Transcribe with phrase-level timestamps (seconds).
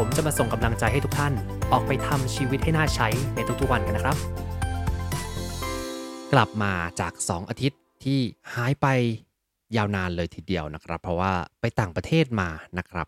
[0.00, 1.32] ผมจะมาส่งกำลังใจให้ทุกท่าน
[1.72, 4.16] ออกไปทำชีวิตให้น่าใช้ในทุกๆวันกันนะครับ
[6.32, 8.18] กลับมาจาก 2 อาทิตย์ที่
[8.54, 8.86] หายไป
[9.76, 12.48] ยาวนานเลยทีเดียวนะครับ เพราะว่าไปต่างประเทศมา
[12.78, 13.06] นะครับ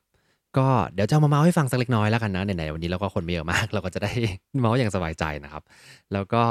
[0.58, 4.12] ก็เดี๋ยวจะมาเมาส์ให้ฟังสักเล็กน้อยแล้วกันนะไหนๆวันนี้เราก็คนไม่เยอะมาก เราก็จะได้
[4.60, 5.62] เมาส์อย่างสบายใจนะครับ
[6.12, 6.42] แล้วก็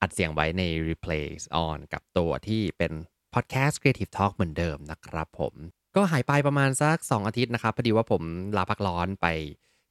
[0.00, 1.26] อัดเสียงไว้ใน replay
[1.64, 2.92] on กับตัวที่เป็น
[3.34, 5.54] podcast creative talk เหมือนเดิมนะครับผม
[5.96, 8.22] ก็หายไปประมาณสัก 2 อาทิตย์นะครับพอดีว่าผม
[8.56, 9.26] ลาพักร้อนไป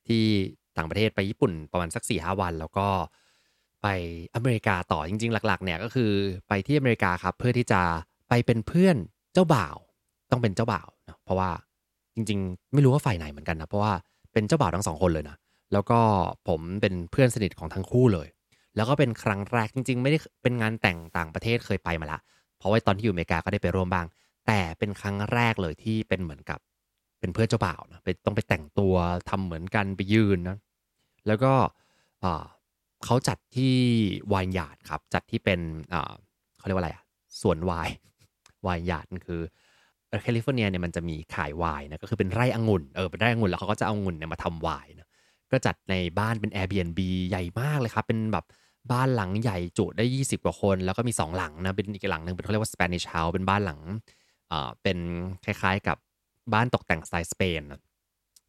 [0.08, 0.24] ที่
[0.78, 2.88] ต่างประเทศไปญี่ปุ่นประมาณสัก4ีหวัน แล้วก็
[3.82, 3.88] ไป
[4.36, 6.12] อเมริกาต่อจริง ๆ หลัก ๆ เนี่ยก็คือ
[6.48, 7.82] ไปที่อเมริกาครับ เพื่อที่จะ
[8.30, 8.98] ไปเป็นเพื่อน
[9.34, 9.78] เจ้าบ่าว
[10.32, 11.50] ต้องเป็นเจ้าบ่าวนะเพราะว่า
[12.16, 13.94] จริง ๆ ไม่รู้ว่าฝ่ายไหนเหมือนกันนะเพราะว่า
[14.34, 15.38] เป็นเจ้าบ่าวทั้งสองคนเลยนะ
[15.74, 16.00] แล้วก็
[16.48, 18.28] ผมเป็นเพื่อนสนิทของทั้งคู่เลย
[18.76, 22.20] แล้วก็เป็นครั้งแรกจริง ๆ ไม่ได้เป็นงานแต่งต่างประเทศเคยไปมาละ
[22.58, 24.06] เพราะว่าตอนที่อยู่อเมริกาก็ได้ไปร่วมบ้าง
[24.48, 26.60] แต่เป็นครั้งแรกเลยที่เป็นเหมือนกับ
[27.20, 28.96] เป็นเพื่อนเจ้าบ่าวนะไปต้องไปแต่งตัว
[29.30, 30.58] ทำเหมือนกันไปยืนนะ
[31.28, 31.54] แล้วก็
[33.06, 33.76] เขาจัดที่
[34.34, 35.60] วายหยาดครับ จัดที่เป็น
[36.58, 37.04] เขาเรียกว่าอะไรอะ
[37.42, 37.90] สวนวาย
[38.68, 39.42] วายหยาดคือ
[40.24, 45.08] แคลิฟอร์เนียเนี่ยมันจะมีขายวายนะก็คือเป็นไร่องุ่นเออเป็นไร่องุ่นแล้วเขาก็จะเอาองุ่นเนี่ยมาทำวายนะ
[45.52, 48.46] ก็จัดในบ้านเป็น Airbnb ใหญ่มากเลยครับ เป็นแบบ
[48.92, 53.80] บ้านหลังใหญ่จุได้ 20 กว่าคน แล้วก็มี 2 หลังนะ เป็นอีกหลังหนึ่งเป็นเขาเรียกว่า Spanish House เป็นบ้านหลัง
[54.82, 54.98] เป็น
[55.46, 55.98] คล้ายๆกับ
[56.54, 57.62] บ้านตกแต่งสไตล์สเปน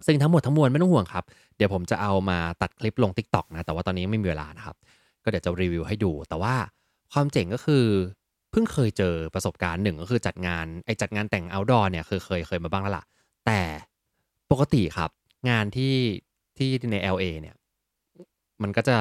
[0.06, 1.24] ซึ่งทั้งหมดทั้งมวลไม่ต้องห่วงครับ
[1.56, 4.76] เดี๋ยวผมจะเอามาตัดคลิปลง Tik t o อกนะ แต่ว่าตอนนี้ไม่มีเวลานะครับ
[5.22, 6.54] ก็เดี๋ยวจะรีวิวให้ดู แต่ว่า
[7.12, 7.84] ความเจ๋งก็คือ
[8.50, 13.04] เพิ่งเคยเจอประสบการณ์หนึ่งก็คือจัดงานไอจัดงานแต่ง outdoor เนี่ยคือเคยเคยมาบ้างแล้วล่ะ
[13.46, 13.60] แต่
[14.50, 15.10] ปกติครับ
[15.50, 15.94] งานที่
[16.56, 17.56] ที่ใน LA เนี่ย
[18.62, 18.96] มันก็จะ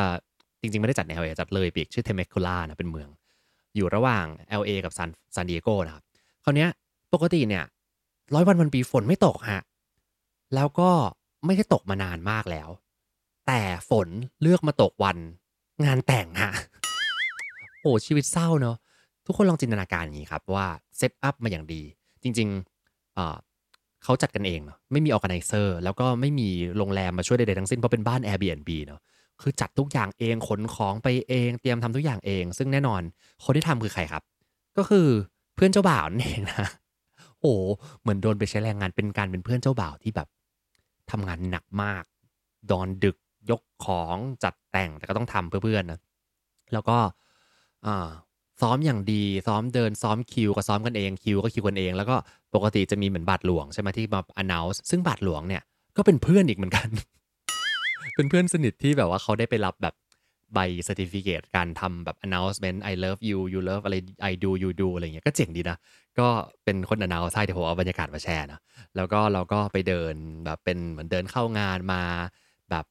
[0.62, 3.10] จริงๆ ไม่ได้จัดใน LA จัดเลยไปอีกชื่อ Temecula นะเป็นเมือง
[3.76, 4.26] อยู่ระหว่าง
[4.62, 6.04] LA กับซานซานดิเอโกนะครับ
[6.44, 6.68] คราวนี้
[7.14, 7.66] ปกติเนี่ย
[8.34, 9.62] ร้อยวันพันปีฝนไม่ตกฮะ
[10.56, 10.90] แล้วก็
[11.46, 12.70] ไม่ได้ตกมานานมากแล้ว
[13.48, 14.08] แต่ฝน
[14.42, 15.18] เลือกมาตกวัน
[15.86, 16.52] งานแต่งฮะ
[17.82, 18.78] โอ้ชีวิตเศร้าเนาะ
[19.26, 21.82] ทุกคนลองจินตนาการอย่างนี้ครับว่าset up มาอย่างดี
[22.24, 29.02] จริงๆเขาจัดกันเองเนาะไม่มี organizer แล้วก็ไม่มีโรงแรมมาช่วยใดๆทั้งสิ้นเพราะเป็นบ้าน Airbnb เนาะ
[29.42, 33.02] คือจัดทุกอย่างเองขนของไปเองเตรียมทำทุกอย่างเอง ซึ่งแน่นอน
[33.44, 34.24] คนที่ทำคือใครครับ
[34.78, 35.08] ก็คือ
[35.56, 36.68] เพื่อนเจ้าบ่าวนั่นเองนะ
[37.44, 37.56] โอ้
[38.02, 40.28] เหมือนโดนไปใช้แรงงานเป็นการเป็นเพื่อนเจ้าบ่าวที่แบบ
[41.12, 42.04] ทำงานหนักมาก
[42.72, 43.18] นอนดึก
[43.50, 46.00] ยกของจัดแต่งแต่ก็ต้องทำเพื่อเพื่อนนะ
[46.74, 46.98] แล้วก็
[48.62, 52.16] ซ้อมอย่างดีซ้อมเดินซ้อมคิวก็ซ้อมกันเองคิวก็คิวกันเอง แล้วก็
[52.56, 55.64] ปกติจะมีเหมือนบาทหลวงใช่ไหมที่มา announce ซึ่งบาทหลวงเนี่ย
[55.98, 56.88] ก็เป็นเพื่อนอีกเหมือนกัน
[58.16, 59.94] เป็นเพื่อนสนิทที่แบบว่าเขาได้ไปรับแบบ
[60.54, 63.96] ใบ certificate การทำแบบ announcement I love you you love อะไร
[64.32, 65.78] I do you do อะไรเงี้ยก็เจ๋งดีนะ
[66.20, 66.28] ก็
[66.64, 68.60] เป็นคน announce ใช่เดี๋ยวผมเอาบรรยากาศมาแชร์นะ
[68.96, 70.16] แล้วก็เราก็ไปเดิน
[70.46, 72.02] แบบเป็นเหมือนเดินเข้างานมา
[72.70, 72.86] แบบ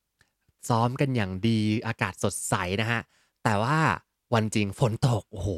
[0.69, 3.01] ซ้อมกันอย่างดีอากาศสดใสนะฮะ
[3.45, 3.77] แต่ว่า
[4.35, 5.49] วันจริงฝนตก โอ้โห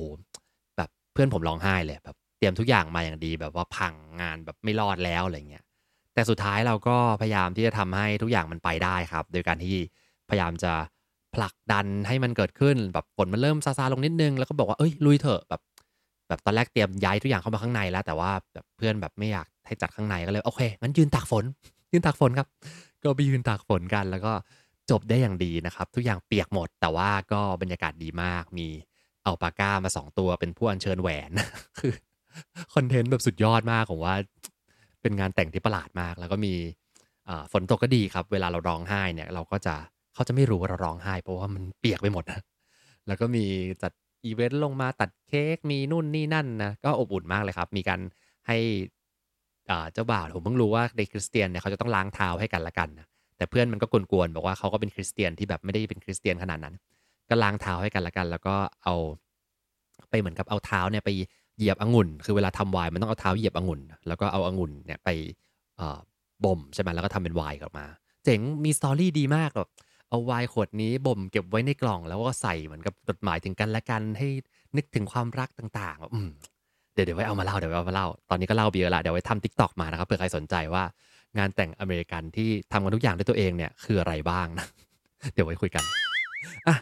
[0.77, 5.65] แบบเพื่อนผมร้องไห้เลยแบบเตรียมทุกอย่างมาอย่างดีแบบว่าพังงานแบบไม่รอดแล้วอะไรเงี้ย
[6.15, 9.77] แต่สุดท้ายเราก็พยายามที่จะทำให้ทุกอย่างมันไปได้ครับ โดยการที่
[10.29, 10.73] พยายามจะ
[11.35, 15.61] ผลักดันให้มันเกิดขึ้นแบบฝนมันเริ่มซาซาลงนิดนึงแล้วก็บอกว่าเอ้ยลุยเถอะแบบ
[16.29, 21.45] แบบตอนแรกเตรียมย้ายทุกอย่างเข้ามาข้างในแล้ว แต่ว่าแบบเพื่อนแบบไม่อยากให้จัดข้างในก็เลยโอเคงั้นยืนตากฝน
[21.93, 22.49] ยืนตากฝนครับ
[23.03, 24.33] ก็ไปยืนตากฝนกัน แล้วก็
[24.91, 28.69] จบได้อย่างดีนะครับ ทุกอย่างเปียกหมด แต่ว่าก็บรรยากาศดีมากมี
[29.25, 31.31] เอาปาก้ามาสองตัวเป็นผู้อัญเชิญแหวน
[31.79, 31.93] คือ
[32.75, 34.15] คอนเทนต์แบบสุดยอดมากผมว่า
[35.03, 36.55] เป็นงานแต่งที่ประหลาดมาก แล้วก็มี
[37.53, 39.75] ฝนตกก็ดีครับ เวลาเราร้องไห้เนี่ย เราก็จะ
[40.15, 42.41] เขาจะไม่รู้ว่าเราร้องไห้เพราะว่ามันเปียกไปหมดนะ
[43.07, 43.45] แล้วก็มี
[43.83, 43.93] จัด
[44.25, 48.01] อีเวนต์ลงมาตัดเค้กมีนู่นนี่นั่นนะก็อบอุ่นมากเลยครับ มีการ
[48.49, 48.59] ให้
[49.93, 53.07] เจ้าบ่าวผมเพิ่งรู้ว่าในคริสเตียนเนี่ยเขาจะต้องล้างเท้าให้กันละกันนะ
[53.37, 56.75] แต่เพื่อนมันก็กวนๆบอกว่าเขาก็เป็นคริสเตียนที่แบบไม่ได้เป็นคริสเตียนขนาดนั้น
[57.31, 58.95] ก็ล้างเท้าให้กันละกัน แล้วก็เอา
[60.11, 61.11] ไปเหมือนกับเอาเท้าเนี่ยไป
[61.57, 65.09] เหยียบองุ่น คือเวลาทำไวน์มันต้องเอาเท้าเหยียบองุ่น แล้วก็เอาองุ่นเนี่ยไป
[66.45, 67.87] บ่มใช่ไหมแล้วก็ทำเป็นไวน์ออกมา
[68.25, 69.71] เจ๋งมีสตอรี่ดีมากแบบ
[70.15, 74.29] เอาไวน์ขวดนี้บ่มเก็บไว้ในกล่อง แล้วก็ใส่เหมือนกับจดหมายถึงกันและกันให้
[74.77, 76.29] นึกถึงความรักต่างๆอืม
[76.95, 80.85] เดี๋ยวเดี๋ยวไว้เอามาเล่าเดี๋ยวไว้เอามาเล่าตอนนี้ก็เล่าเบียร์ละเดี๋ยวไว้ทำ TikTok มานะครับเผื่อใครสนใจว่า
[81.39, 84.67] งานแต่งอเมริกันที่ทำกันทุกอย่างด้วยตัวเองเนี่ยคืออะไรบ้างนะ
[85.35, 85.85] เดี๋ยวไว้คุยกัน
[86.69, 86.77] อะ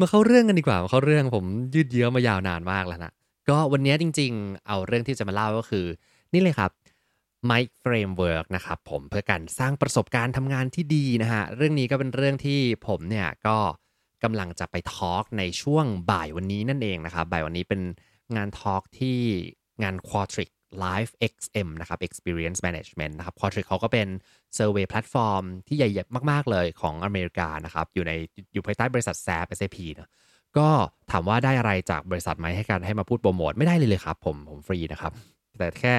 [0.00, 1.44] มาเข้าเรื่องกันดีกว่ามาเข้าเรื่องผม
[1.74, 3.12] ยืดเยื้อมายาวนานมากแล้วนะ
[3.48, 5.84] ก็วันนี้จริง ๆ เอาเรื่องที่จะมาเล่าก็คือ
[6.32, 6.70] นี่เลยครับ
[7.50, 13.56] MIKE Framework นะครับผมเพื่อการสร้างประสบการณ์ทำงานที่ดีนะฮะเรื่องนี้ก็เป็นเรื่องที่ผมเนี่ยก็
[14.24, 17.80] กำลังจะไปทอล์กในช่วงบ่ายวันนี้นั่นเองนะครับบ่ายวันนี้เป็น
[18.36, 19.18] งานทอล์กที่
[19.82, 20.50] งาน Qualtric
[20.84, 24.08] Live XM นะครับ Experience Management นะครับ Qualtrics เขาก็เป็น
[24.58, 28.12] Survey Platform ที่ใหญ่ๆมาก ๆ เลยของอเมริกานะครับ อยู่ใน
[28.52, 30.10] อยู่ภายใต้บริษัท SAP SAP นะ
[30.58, 30.68] ก็
[31.10, 35.12] ถามว่าได้อะไรจากบริษัทไหมให้การให้มาพูดโปรโมท ไม่ได้เลยเลยครับ ผมผมฟรีนะครับ
[35.58, 35.94] แต่แค่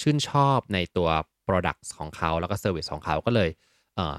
[0.00, 1.08] ชื่นชอบในตัว
[1.46, 3.50] Products ของเขาแล้วก็ Service ของเขาก็เลย
[3.96, 4.14] เอ่อ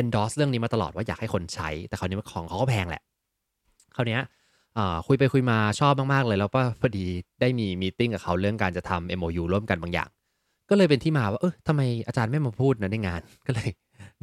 [0.00, 3.02] endorse เรื่องนี้มาตลอดว่าอยากให้คนใช้ แต่คราวนี้ของเขาก็แพงแหละ
[3.94, 4.18] คราวนี้
[5.06, 7.04] คุยไปคุยมาชอบมาก ๆ เลย แล้วก็พอดี
[7.40, 10.08] ได้มีมีติ้งกับเขาเรื่องการจะทำ MOU ร่วมกันบางอย่าง
[10.70, 13.70] ก็เลยเป็นที่มาว่าเออทำไมอาจารย์ไม่มาพูดนะในงานก็เลย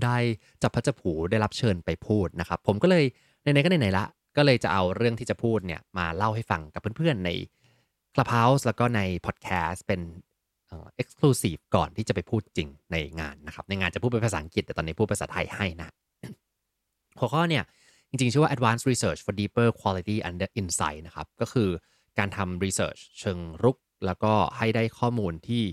[0.03, 0.17] ได้
[0.61, 3.03] จับพัชผูได้รับเชิญไปพูดนะครับ ผมก็เลย
[3.41, 4.05] ไหนๆก็ไหนๆละ
[4.37, 7.29] ก็เลยจะเอาเรื่องที่จะพูดเนี่ยมาเล่าให้ฟังกับเพื่อนๆใน
[8.13, 10.01] Clubhouse แล้วก็ใน Podcast เป็น
[10.95, 15.89] เอ็กซ์คลูซีฟก่อนที่จะไปพูดจริงในงานนะครับ ในงานจะพูดเป็นภาษาอังกฤษ แต่ตอนนี้พูดภาษาไทยให้นะ
[17.19, 17.63] หัวข้อเนี่ย
[18.09, 21.69] จริงๆ ชื่อว่า Advanced Research for Deeper Quality and Insight นะครับ ก็คือ
[22.19, 25.63] การทำ research เชิงรุก แล้วก็ให้ได้ข้อมูลที่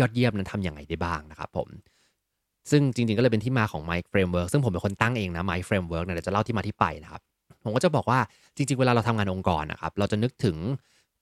[0.00, 1.68] ยอดเยี่ยมนั้นทำอย่างไรได้บ้างนะครับผม
[2.70, 7.22] ซึ่งจริงๆ ก็เลยเป็นที่มาของ Mike Framework ซึ่งผมเป็นคนตั้งเองนะ Mike Framework เนี่ยเดี๋ยวจะเล่าที่มาที่ไปนะครับ
[7.64, 8.18] ผมก็จะบอกว่า
[8.56, 10.56] จริง ๆ เวลาเราทำงานองค์กรนะครับ เราจะนึกถึง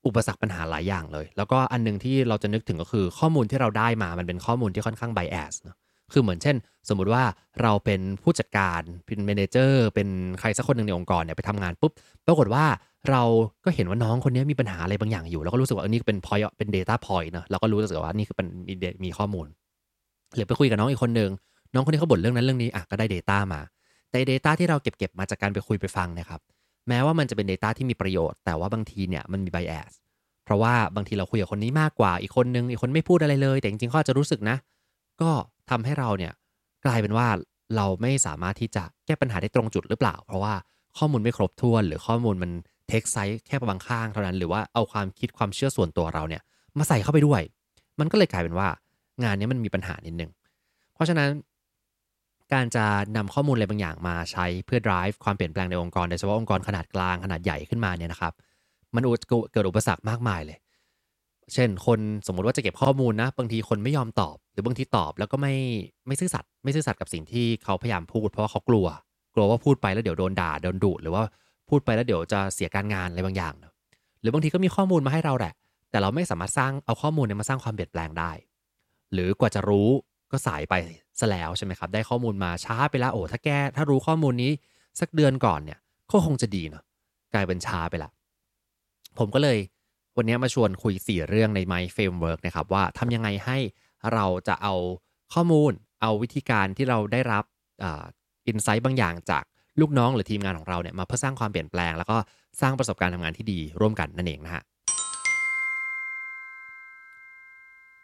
[0.07, 5.77] อุปสรรคปัญหาหลายอย่างเลย แล้วก็อันนึงที่เราจะนึกถึงก็คือข้อมูลที่เราได้มามันเป็นข้อมูลที่ค่อนข้าง bias นะ
[6.13, 6.57] คือเหมือนเช่น
[6.89, 7.23] สมมุติว่า
[7.63, 10.09] เราเป็นผู้จัดการเป็นเมนเจอร์เป็น
[10.41, 11.93] ใครสักคนหนึ่งในองค์กรเนี่ยไปทำงานปุ๊บ
[12.27, 12.65] ปรากฏว่า
[13.11, 13.23] เรา
[13.65, 18.75] ก็เห็นว่าน้องคนนี้มีปัญหาอะไรบางอย่างอยู่ แล้วก็รู้สึกว่าอันนี้เป็น point เป็น data point นะเราก็รู้สึกว่านี่คือเป็นมี
[19.05, 19.47] มีข้อมูล
[20.37, 21.31] หรือไปคุยกับน้องอีกคนหนึ่ง
[21.75, 23.61] น้องคนนี้เขาบ่นเรื่องนั้นเรื่องนี้อะก็ได้ data มา
[24.11, 26.41] แต่ data ที่เราเก็บเก็บมาจากการไปคุยไปฟังนะครับ
[26.91, 29.93] แม้ว่ามันจะเป็น data ที่มีประโยชน์ แต่ว่าบางทีเนี่ยมันมี bias
[30.45, 34.57] เพราะว่าบางทีเราคุยกับคนนี้มากกว่าอีกคนนึงอีกคนไม่พูดอะไรเลย แต่จริงๆเขาจะรู้สึกนะ
[35.21, 35.31] ก็
[35.71, 36.33] ทำให้เราเนี่ย
[36.85, 37.27] กลายเป็นว่า
[37.77, 40.55] เราไม่สามารถที่จะแก้ปัญหาได้ตรงจุดหรือเปล่า เพราะว่า
[40.99, 42.51] ข้อมูลไม่ครบถ้วน หรือข้อมูลมัน
[42.89, 46.43] เทคไซส์แค่บางข้างเท่านั้น หรือว่าเอาความคิดความเชื่อส่วนตัวเราเนี่ย
[46.79, 47.43] มาใส่เข้าไปด้วย
[48.01, 48.69] มันก็เลยกลายเป็นว่า
[49.25, 50.31] งานนี้มันมีปัญหานิดนึง
[50.95, 51.29] เพราะฉะนั้น
[52.53, 52.85] การจะ
[53.17, 58.33] นำข้อมูลอะไรบางอย่างมาใช้เพื่อ drive ความเปลี่ยนแปลงในองค์กรโดยเฉพาะองค์กรขนาดกลางขนาดใหญ่ขึ้นมาเนี่ยนะครับ
[58.95, 59.03] มัน
[59.53, 60.59] เกิดอุปสรรคมากมายเลย
[61.55, 65.55] เช่น คนสมมติว่าจะเก็บข้อมูลนะ บางทีคนไม่ยอมตอบ หรือบางทีตอบแล้วก็ไม่
[66.07, 68.87] ไม่ซื่อสัตย์ไม่ซื่อสัตย์กับสิ่งที่เขาพยายามพูดเพราะว่าเขากลัว
[69.35, 71.23] กลัวว่าพูดไปแล้วเดี๋ยวโดนด่าโดนดุหรือว่า
[71.69, 73.73] พูดไปแล้วเดี๋ยวจะเสียการงานอะไรบางอย่างนะ
[74.21, 75.53] หรือบางทีก็มีข้อมูลมาให้เราแหละ
[75.91, 78.33] แต่เราไม่สามารถสร้างเอาข้อมูลเนี่ยมาสร้างความเปลี่ยนแปลงได้
[79.13, 79.89] หรือกว่าจะรู้
[80.33, 80.75] ก็สายไป
[81.21, 84.53] ซะแล้วใช่ไหมครับ ได้ข้อมูลมาช้าไปล้วโอ้ถ้าแก้ถ้ารู้ข้อมูลนี้
[85.01, 85.79] สักเดือนก่อนเนี่ย
[86.11, 86.85] ก็คงจะดีเนาะ
[87.35, 88.11] กลายเป็นช้าไปละ
[89.19, 89.59] ผมก็เลย
[90.17, 93.59] วันนี้มาชวนคุย 4 เรื่องใน My Framework นะครับ ว่าทำยังไงให้
[94.13, 94.75] เราจะเอา
[95.35, 95.73] ข้อมูล
[96.03, 97.45] เอาวิธีการที่เราได้รับ
[98.47, 99.45] อินไซต์บางอย่างจาก
[99.81, 102.17] ลูกน้องหรือทีมงานของเราเนี่ยมาเพื่อสร้างความเปลี่ยนแปลง แล้วก็
[102.61, 104.63] สร้างประสบการณ์ทำงานที่ดีร่วมกันนั่นเองนะฮะ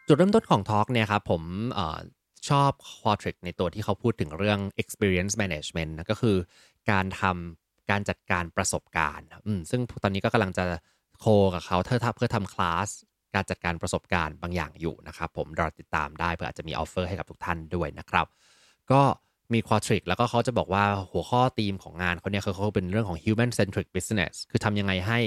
[0.09, 1.81] จุดเริ่มต้นของ talk เนี่ยครับผม
[2.49, 2.71] ชอบ
[3.01, 6.37] Qualtrics ในตัวที่เขาพูดถึงเรื่อง experience management นะก็คือ
[6.91, 9.27] การทำการจัดการประสบการณ์
[9.71, 10.65] ซึ่งตอนนี้ก็กำลังจะ
[11.21, 12.89] co กับเขาเพื่อเพื่อทำคลาส
[13.35, 18.27] การจัดการประสบการณ์บางอย่างอยู่นะครับผมรอติดตามได้เพื่ออาจจะมี offer ให้กับทุกท่านด้วยนะครับ
[18.93, 19.03] ก็
[19.53, 25.19] มีควอทริกแล้วก็เขาจะบอกว่าหัวข้อธีมของงานเขาเนี่ยเขาเป็นเรื่องของ human centric business คือทำยังไงให้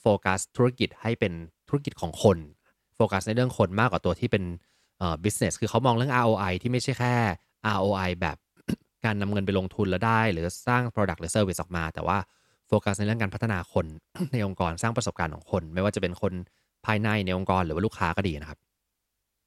[0.00, 1.32] โฟกัสธุรกิจให้เป็น
[1.68, 2.38] ธุรกิจของคน
[2.98, 4.44] โฟกัสในเรื่องคนมากกว่าตัวที่เป็น
[4.98, 7.14] เอ่อ business คือเขามองเรื่อง ROI ที่ไม่ใช่แค่
[7.76, 8.36] ROI แบบ
[9.04, 12.18] การนำเงินไปลงทุนแล้วได้ หรือสร้าง product หรือ service ออกมา แต่ว่า
[12.68, 13.86] โฟกัสในเรื่องการพัฒนาคน
[14.32, 16.32] ในองค์กรสร้างประสบการณ์ของคน ไม่ว่าจะเป็นคน
[16.86, 18.58] ภายในในองค์กรหรือว่าลูกค้าก็ดีนะครับ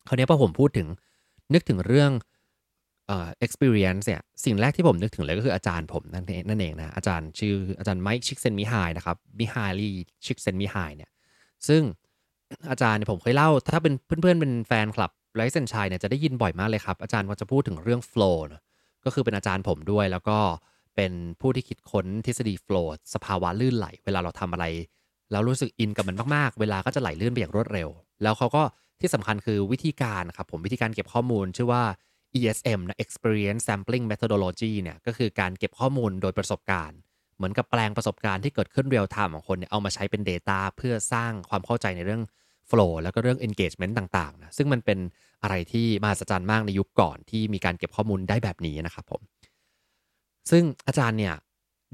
[0.08, 0.88] คราวนี้พอผมพูดถึง
[1.53, 2.12] นึกถึงเรื่อง
[3.08, 9.91] เอ่อ experience เนี่ยสิ่งแรกที่ผมนึกถึงเลยก็คืออาจารย์ผมนั่นเองนั่นเองนะอาจารย์ชื่ออาจารย์ไมค์ชิกเซนมิไฮนะครับมิไฮลี
[10.25, 11.12] ชิกเซนมิไฮเนี่ย
[11.67, 11.81] ซึ่ง
[12.70, 18.53] อาจารย์เนี่ยผมเคยเล่า ถ้าเป็นเพื่อนๆเป็นแฟนคลับ Life Sensei เนี่ยจะได้ยินบ่อยมากเลยครับ อาจารย์ก็จะพูดถึงเรื่อง flow น
[19.05, 20.38] ก็คือเป็นอาจารย์ผมด้วย แล้วก็
[20.96, 24.65] เป็นผู้ที่คิดค้นทฤษฎี flow สภาวะลื่นไหล เวลาเราทำอะไร
[25.31, 27.89] แล้วรู้สึกอินกับมันมากๆ เวลาก็จะไหลลื่นไปอย่างรวดเร็ว
[28.24, 28.63] แล้วเขาก็
[29.01, 31.84] ที่สำคัญคือวิธีการครับผมวิธีการเก็บข้อมูลชื่อว่า
[32.39, 36.98] ESM นะ Experience Sampling Methodology เนี่ยก็คือการเก็บข้อมูลโดยประสบการณ์
[37.36, 42.22] เหมือนกับแปลงประสบการณ์ที่เกิดขึ้น real-time ของคนเนี่ยเอามาใช้เป็น Data เพื่อสร้างความเข้าใจในเรื่อง
[42.71, 44.99] flow แล้วก็เรื่อง engagement ต่างๆนะซึ่งมันเป็น
[45.43, 49.21] อะไรที่มหัศจรรย์มากในยุคก่อนที่มีการเก็บข้อมูลได้แบบนี้นะครับผม
[50.51, 51.33] ซึ่งอาจารย์เนี่ย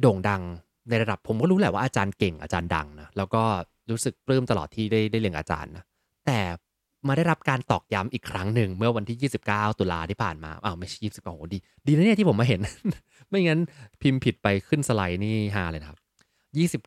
[0.02, 0.42] โด่งดัง
[0.90, 3.44] ในระดับผมก็รู้แหละว่าอาจารย์เก่งอาจารย์ดังนะแล้วก็
[3.92, 5.84] รู้สึกปลื้มตลอดที่ได้ได้เรียนอาจารย์นะ
[6.26, 6.40] แต่
[7.08, 12.60] มาได้รับการตอกย้ำอีกครั้งหนึ่งเมื่อวันที่ 29 ตุลาที่ผ่านมาอ้าวไม่ใช่29โอ้โหดี ดีนะเนี่ยที่ผมมาเห็น
[13.30, 13.60] ไม่งั้น
[14.02, 15.98] พิมพ์ผิดไปขึ้นสไลด์นี่ฮาเลยครับ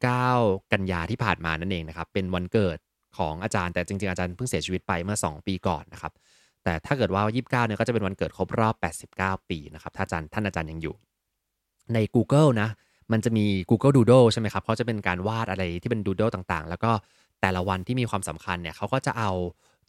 [0.07, 2.79] 29 กันยาที่ผ่านมานั่นเองนะครับ เป็นวันเกิด
[3.19, 6.13] ของอาจารย์แต่จริงๆอาจารย์เพิ่งเสียชีวิตไปเมื่อ 2 ปีก่อนนะครับ
[6.65, 8.75] แต่ถ้าเกิดว่า 29เนี่ยก็จะเป็นวันเกิดครบรอบ
[9.37, 10.95] 89 ปีนะครับถ้าอาจารย์ท่านอาจารย์ยังอยู่
[11.95, 12.69] ใน Google นะ
[13.13, 16.91] มันจะมี Google Doodle ใช่ไหมครับเขาจะเป็นการวาดอะไรที่เป็น Doodle ต่างๆ แล้วก็
[17.41, 19.31] แต่ละวันที่มีความสำคัญเนี่ยเขาก็จะเอา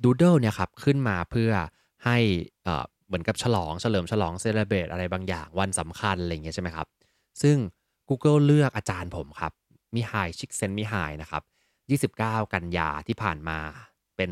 [0.03, 1.51] Doodle เนี่ยครับขึ้นมาเพื่อ
[2.05, 2.17] ให้
[3.07, 6.87] เหมือนกับฉลองเฉลิมฉลองเซเลบรตอะไรบางอย่างวันสำคัญอะไรอย่างเงี้ยใช่ไหมครับ
[7.41, 7.57] ซึ่ง
[8.09, 9.51] Google เลือกอาจารย์ผมครับ
[9.95, 11.43] มิฮายชิกเซนมิฮายนะครับ
[11.89, 13.57] 29 กันยาที่ผ่านมา
[14.17, 14.31] เป็น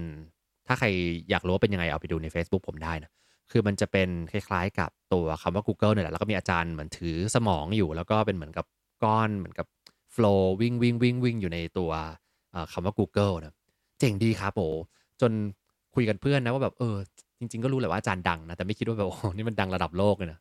[0.67, 0.87] ถ้าใคร
[1.29, 3.11] อยากรู้ว่าเป็นยังไงเอาไปดูใน Facebook ผมได้นะ
[3.51, 8.65] คือมันจะเป็นคล้ายๆ กับตัวคำว่า Google เนี่ยแหละแล้วก็มีอาจารย์เหมือนถือสมองอยู่ แล้วก็เป็นเหมือนกับ
[9.03, 9.67] ก้อนเหมือนกับ
[10.15, 11.91] flow วิ่งวิ่งวิ่งวิ่งอยู่ในตัว
[12.71, 13.53] คำว่า Google นะ
[13.99, 14.61] เจ๋งดีครับโอ
[15.21, 15.31] จน
[15.95, 16.95] คุยกันเพื่อนนะว่าแบบเออ
[17.39, 20.39] จริง ๆ ก็รู้แหละว่าอาจารย์ดังนะแต่ไม่คิดว่าแบบโอ้นี่มันดังระดับโลกเลยนะ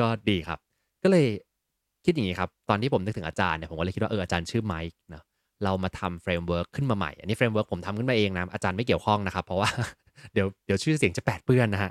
[0.00, 0.58] ก็ดีครับ
[1.02, 1.26] ก็เลย
[2.04, 5.22] คิดอย่างนี้ครับ ตอนที่ผมนึกถึงอาจารย์เนี่ยผมก็เลยคิดว่าเอออาจารย์ชื่อไมค์นะ
[5.64, 9.70] เรามาทำ framework ขึ้นมาใหม่ อันนี้ framework ผมทำขึ้นมาเองนะ อาจารย์ไม่เกี่ยวข้องนะครับ เพราะว่า
[10.32, 11.90] เดี๋ยวเดี๋ยวชื่อเสียงจะแปดเปื้อนนะฮะ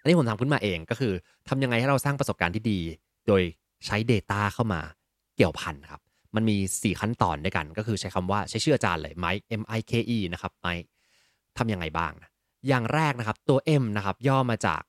[0.00, 1.12] อันนี้ผมทำขึ้นมาเองก็คือ
[1.48, 2.80] ทำยังไงให้เราสร้างประสบการณ์ที่ดี
[3.28, 3.42] โดย
[3.86, 4.80] ใช้ Data เข้ามา
[5.36, 6.00] เกี่ยวพันครับ
[6.36, 10.84] มันมี 4 ขั้นตอนด้วยกัน ก็คือใช้คำว่าใช้ชื่ออาจารย์เลย MIKE M I K E นะครับไมค์
[11.58, 12.30] ทำยังไงบ้างนะ
[12.68, 14.82] อย่างแรกนะครับตัว M นะครับย่อมาจาก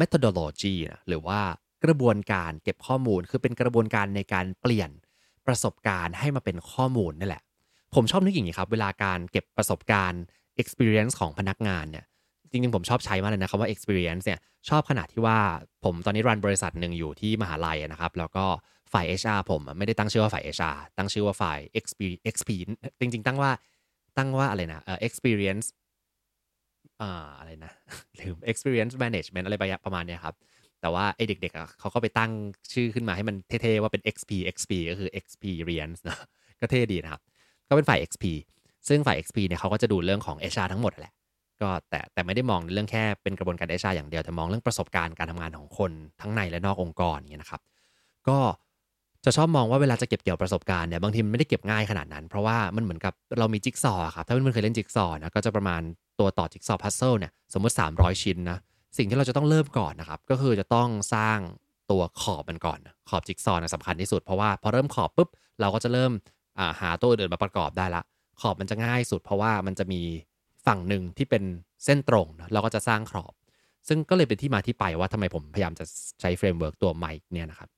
[0.00, 1.40] methodology นะหรือว่า
[1.84, 4.90] กระบวนการเก็บข้อมูลคือเป็นกระบวนการในการเปลี่ยน
[5.48, 7.42] ประสบการณ์ให้มาเป็นข้อมูลนี่แหละ
[7.94, 10.22] ผมชอบนึกอย่างนี้ครับ เวลาการเก็บประสบการณ์
[10.62, 12.04] experience ของพนักงานเนี่ย
[12.50, 15.38] จริงๆ ผมชอบใช้มากเลยนะคำว่า experience เนี่ยชอบขนาดที่ว่า
[15.84, 18.44] ผมตอนนี้รันบริษัทหนึ่งอยู่ที่มหาลัยนะครับ แล้วก็
[18.92, 22.00] ฝ่าย HR ผมไม่ได้ตั้งชื่อว่าฝ่าย HR ตั้งชื่อว่าฝ่าย XP
[22.34, 22.50] XP
[23.00, 23.50] จริง ๆ ตั้งว่า
[24.16, 25.66] ตั้งว่าอะไรนะเอ่อ experience
[27.00, 27.72] อ่าอะไรนะ
[28.18, 30.34] ลืม experience management อะไรประมาณนี้ครับ
[30.80, 32.30] แต่ว่าไอเด็กๆเขาก็ไปตั้ง
[32.72, 36.18] ชื่อขึ้นมาให้มันเท่ๆ ว่าเป็น XP XP ก็คือ experience นะ
[36.60, 37.20] ก็เท่ดีนะครับ
[37.68, 38.24] ก็เป็นฝ่าย XP
[38.88, 41.12] ซึ่งฝ่าย XP เนี่ยเขาก็จะดูเรื่องของ HR ทั้งหมดแหละ
[41.60, 47.60] ก็แต่แต่ไม่ได้มองเรื่องแค่เป็นกระบวนการ HR อย่างเดียว แต่มองเรื่องประสบการณ์การทำงานของคนทั้งในและนอกองค์กรอย่างเงี้ยนะครับ
[48.28, 48.38] ก็
[49.24, 55.82] จะชอบมองว่าเวลาจะเก็บเกี่ยวประสบการณ์เนี่ยบางทีมันไม่ได้เก็บง่ายขนาดนั้น เพราะว่ามันเหมือนกับเรามีจิ๊กซอว์ครับถ้าเพื่อนๆเคยเล่นจิ๊กซอว์นะก็จะประมาณ
[56.20, 58.58] ตัวต่อจิ๊กซอว์ puzzle เนี่ยสมมติ 300 ชิ้นนะ
[58.96, 61.38] สิ่งที่เราจะต้องเริ่มก่อนนะครับ ก็คือจะต้องสร้าง
[61.90, 62.78] ตัวขอบมันก่อน
[63.08, 65.28] ขอบจิ๊กซอว์สำคัญที่สุดเพราะว่าพอเริ่มขอบปุ๊บ
[65.60, 66.12] เราก็จะเริ่ม
[66.80, 68.02] หาตัวอื่นมาประกอบได้ละ
[68.40, 70.00] ขอบมันจะง่ายสุด เพราะว่ามันจะมี
[70.66, 71.42] ฝั่งหนึ่งที่เป็น
[71.84, 73.32] เส้นตรงเราก็จะสร้างขอบ
[73.88, 75.84] ซึ่งก็เลยเป็นที่มาที่ไปว่าทำไมผมพยายามจะ
[76.20, 77.68] ใช้ framework ตัว MIKE เนี่ยนะครับ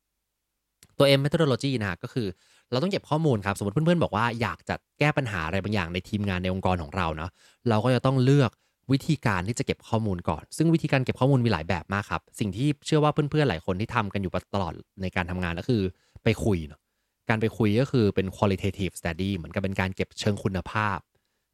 [0.99, 2.29] ตัว M methodology นะก็คือ
[2.71, 7.31] เราต้องเก็บข้อมูลครับ สมมติเพื่อนๆ บอกว่าอยากจะแก้ปัญหาอะไรบางอย่างในทีมงานในองค์กรของเราเนาะ
[7.69, 8.51] เราก็จะต้องเลือก
[8.93, 14.73] วิธีการที่จะเก็บข้อมูลก่อน ซึ่งวิธีการเก็บข้อมูลมีหลายแบบมากครับ สิ่งที่เชื่อว่าเพื่อนๆหลายคนที่ทำกันอยู่ตลอด
[15.03, 15.83] ในการทำงานก็คือ
[16.25, 16.81] ไปคุยเนาะ
[17.29, 20.99] การไปคุยก็คือเป็น qualitative study เหมือนกับเป็นการเก็บเชิงคุณภาพ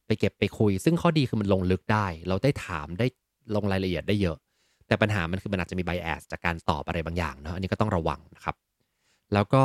[0.06, 3.06] ไปเก็บไปคุย ซึ่งข้อดีคือมันลงลึกได้ เราได้ถามได้
[3.54, 4.36] ลงรายละเอียดได้เยอะ
[4.86, 8.54] แต่ปัญหามันคือมันอาจจะมี bias จากการตอบอะไรบางอย่างเนาะอันนี้ก็ต้องระวังนะครับ
[9.34, 9.64] แล้วก็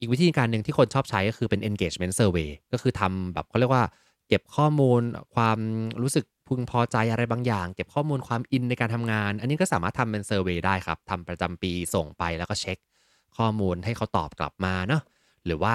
[0.00, 3.84] อีกวิธีการหนึ่งที่คนชอบใช้ก็คือเป็น engagement survey ก็คือทำแบบเขาเรียกว่า
[4.28, 5.00] เก็บข้อมูล
[5.34, 5.58] ความ
[6.02, 12.78] รู้สึก พึงพอใจอะไรบางอย่าง เก็บข้อมูลความอินในการทำงาน อันนี้ก็สามารถทำเป็นเซอร์เวยได้ครับทำประจำปีส่งไปแล้วก็เช็ค
[13.36, 15.02] ข้อมูลให้เขาตอบกลับมาเนาะ
[15.46, 15.74] หรือว่า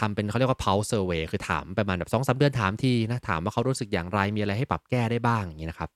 [0.00, 5.90] ทำเป็นเขาเรียกว่า pulse survey คือถามประมาณแบบสองสาเดือนถามทีนะถามว่าเขารู้สึกอย่างไรมีอะไรให้ปรับแก้ได้บ้างอย่างนี้นะครับ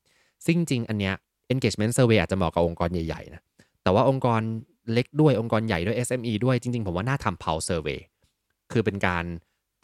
[0.45, 1.15] ซึ่งจริงอันเนี้ย
[1.53, 3.43] engagement survey อาจจะเหมาะกับองค์กรใหญ่ๆนะ
[3.83, 4.41] แต่ว่าองค์กร
[4.93, 8.01] เล็กด้วยองค์กรใหญ่ด้วย SME ด้วยจริง ๆ ผมว่าน่าทำ pulse survey
[8.73, 9.25] คือเป็นการ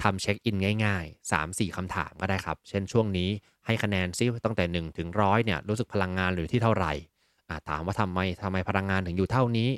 [0.03, 3.29] ทำเช็คอินง่าย ๆ 3-4คำถามก็ได้ครับ เช่นช่วงนี้
[3.67, 6.93] ให้คะแนนซิตั้งแต่ 1 ถึงร้อยเนี่ยรู้สึกพลังงานหรือที่เท่าไหร่
[7.69, 9.71] ถามว่าทำไมทำไมพลังงานถึงอยู่เท่านี้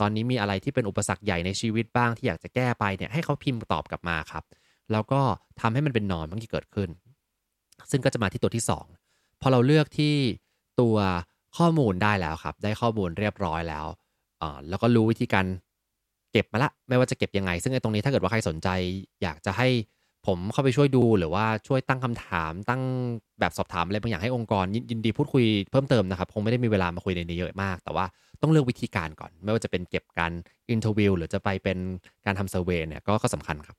[0.00, 4.44] ตอนนี้มีอะไรที่เป็นอุปสรรคใหญ่ในชีวิตบ้างที่อยากจะแก้ไปเนี่ยให้เขาพิมพ์ตอบกลับมาครับ
[4.92, 5.20] แล้วก็
[5.60, 6.88] ทำให้มันเป็นนอนมันที่เกิดขึ้น
[7.90, 8.64] ซึ่งก็จะมาที่ตัวที่
[9.02, 10.14] 2 พอเราเลือกที่
[10.80, 10.96] ตัว
[11.58, 13.86] ข้อมูลได้แล้วครับ ได้ข้อมูลเรียบร้อยแล้ว
[14.68, 15.46] แล้วก็รู้วิธีการ
[16.32, 18.68] เก็บมาละ ไม่ว่าจะเก็บยังไง ซึ่งไอ้ตรงนี้ถ้าเกิดว่าใครสนใจ
[19.22, 19.68] อยากจะให้
[20.26, 22.82] ผมเข้าไปช่วยดูหรือว่าช่วยตั้งคำถาม ตั้ง
[23.40, 28.04] แบบสอบถามอะไรบางอย่างให้องค์กร ยินดีพูดคุยเพิ่มเติมนะครับ คงไม่ได้มีเวลามาคุยในนี้เยอะมาก แต่ว่า
[28.42, 30.32] ต้องเลือกวิธีการก่อน ไม่ว่าจะเป็นเก็บการ
[30.70, 31.78] interview หรือจะไปเป็น
[32.26, 33.76] การทำ survey เนี่ยก็สำคัญครับ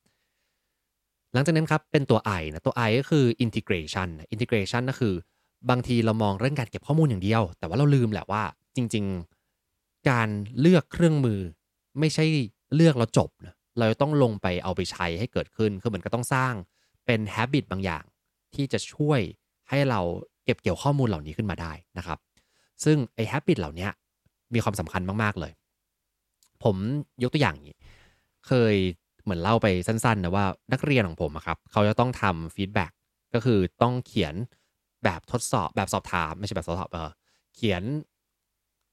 [1.34, 5.14] หลังจากนั้นครับเป็นตัว I นะตัว I ก็คือ integration integration ก็คือ
[5.70, 8.44] บางทีเรามองเรื่องการเก็บข้อมูลอย่างเดียว แต่ว่าเราลืมแหละว่า
[8.76, 9.06] จริง
[9.58, 10.30] ๆ การ
[10.60, 11.40] เลือกเครื่องมือ
[12.00, 12.26] ไม่ใช่
[12.76, 16.54] เลือกแล้วจบนะ เราต้องลงไปเอาไปใช้ให้เกิดขึ้น คือเหมือนก็ต้องสร้าง
[17.06, 18.04] เป็น habit บางอย่าง
[18.56, 19.20] ที่จะช่วย
[19.70, 20.00] ให้เรา
[20.46, 22.20] เก็บเกี่ยวข้อมูลเหล่านี้ขึ้นมาได้นะครับ
[22.84, 23.88] ซึ่งไอ้ habit เหล่านี้
[24.54, 25.51] มีความสำคัญมาก ๆ เลย
[26.63, 26.75] ผม
[27.24, 27.74] ยกตัวอย่างนี้
[28.48, 28.75] เคย
[29.24, 32.92] เหมือนเล่าไปสั้นๆนะว่านักเรียนของผมครับ เขาจะต้องทำ feedback
[33.34, 34.36] ก็คือต้องเขียน
[35.04, 37.10] แบบทดสอบแบบสอบถาม ไม่ใช่แบบสอบถามเออ
[37.56, 37.84] เขียน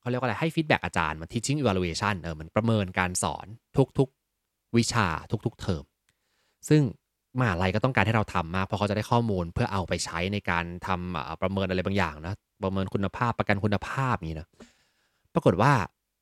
[0.00, 3.46] เขาเรียกว่าอะไรให้ feedback อาจารย์มา teaching evaluation เออมันประเมินการสอน
[3.98, 4.17] ทุกๆ
[4.76, 5.06] วิชา
[5.46, 5.84] ทุกๆ เทอม
[6.68, 6.82] ซึ่ง
[7.38, 12.34] มหาลัยก็ต้องการให้เราทำมากเพราะเขาจะได้ข้อมูลเพื่อเอาไปใช้ในการทำประเมินอะไรบางอย่างนะ
[12.64, 14.48] ประเมินคุณภาพประกันคุณภาพนี้นะ
[15.34, 15.72] ปรากฏว่า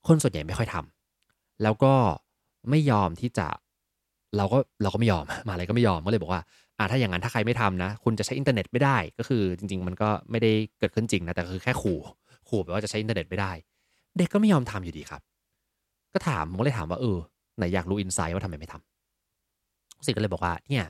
[0.06, 1.94] คนส่วนใหญ่ไม่ค่อยทำแล้วก็
[2.70, 3.46] ไม่ยอมที่จะ
[4.36, 6.42] เราก็เราก็ไม่ยอมมาอะไรก็ไม่ยอมก็เลยบอกว่า
[6.78, 11.98] อ่าถ้าอย่างนั้นถ้าใครไม่ทำนะ คุณจะใช้อินเทอร์เน็ตไม่ได้ ก็คือจริง ๆ มันก็ไม่ได้เกิดขึ้นจริงนะแต่คือแค่ขู่
[12.48, 13.52] ขู่แบบว่าจะใช้อินเทอร์เน็ตไม่ได้
[14.16, 15.22] เด็กก็ไม่ยอมทำอยู่ดีครับ
[16.12, 17.18] ก็ถามผมก็เลยถามว่าเออ
[17.56, 20.84] ไหนอยากรู้ insight ว่าทำไมไม่ทำสิก็เลยบอกว่าเนี่ย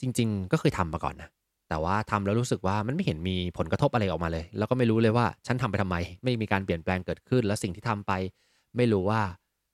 [0.00, 1.28] จริง ๆ ก็เคยทำมาก่อนนะ
[1.68, 8.12] แต่ว่าทำแล้วรู้สึกว่ามันไม่เห็นมีผลกระทบอะไรออกมาเลย แล้วก็ไม่รู้เลยว่าฉันทำไปทำไม ไม่มีการเปลี่ยนแปลงเกิดขึ้น แล้วสิ่งที่ทำไป
[8.76, 9.20] ไม่รู้ว่า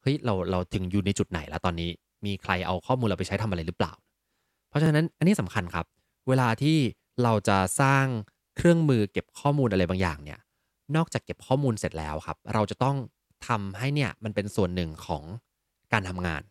[0.03, 1.91] เฮ้ยเราเราถึงอยู่ในจุดไหนแล้วตอนนี้
[2.27, 3.93] มีใครเอาข้อมูลเราไปใช้ทำอะไรหรือเปล่า
[4.69, 5.87] เพราะฉะนั้นอันนี้สำคัญครับ
[6.29, 6.79] เวลาที่
[7.23, 8.05] เราจะสร้าง
[8.57, 10.39] เครื่องมือเก็บข้อมูลอะไรบางอย่างเนี่ย
[10.97, 12.97] นอกจากเก็บข้อมูลเสร็จแล้วครับ เราจะต้อง
[13.49, 15.23] ทำให้เนี่ยมันเป็นส่วนหนึ่งของ
[15.93, 16.43] การทำงาน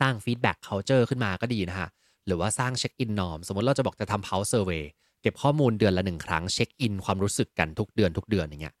[0.00, 1.88] สร้าง feedback culture ขึ้นมาก็ดีนะฮะ
[2.26, 4.82] หรือว่าสร้าง check-in norm สมมติเราจะบอกจะทำ pulse survey
[5.22, 8.74] เก็บข้อมูลเดือนละหนึ่งครั้งเช็คอินความรู้สึกกันทุกเดือนทุกเดือนอย่างเงี้ย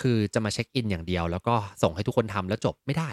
[0.00, 3.10] คือจะมาเช็คอินอย่างเดียว แล้วก็ส่งให้ทุกคนทำแล้วจบไม่ได้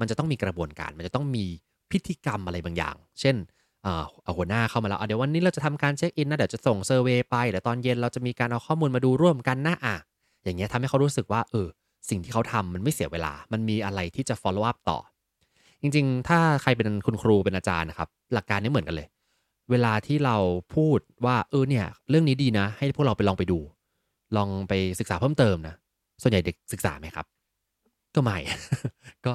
[0.00, 1.44] มันจะต้องมีกระบวนการ มันจะต้องมี
[1.90, 3.36] พิธีกรรมอะไรบางอย่าง เช่น
[3.82, 9.96] เอาหัวหน้าเข้ามาแล้วเดี๋ยววันนี้เราจะทำการเช็คอินนะเดี๋ยวจะส่งเซอร์เวยไปเดี๋ยวตอนเย็นเราจะมีการเอาข้อมูลมาดูร่วมกันนะอะ
[10.44, 11.68] อย่างเงี้ยทำให้เขารู้สึกว่าเออ
[12.10, 14.98] สิ่งที่เขาทำมันไม่เสียเวลา มันมีอะไรที่จะ follow up ต่อ
[15.80, 19.08] จริงๆ ถ้าใครเป็นคุณครูเป็นอาจารย์นะครับ หลักการนี้เหมือนกันเลย
[19.70, 20.36] เวลาที่เรา
[20.74, 23.58] พูดว่าเออเนี่ย เรื่องนี้ดีนะ ให้พวกเราไปลองไปดู
[24.36, 25.74] ลองไปศึกษาเพิ่มเติมนะ
[26.22, 27.26] ส่วนใหญ่เด็กศึกษาไหมครับ
[28.14, 28.38] ก็ไม่
[29.26, 29.32] ก็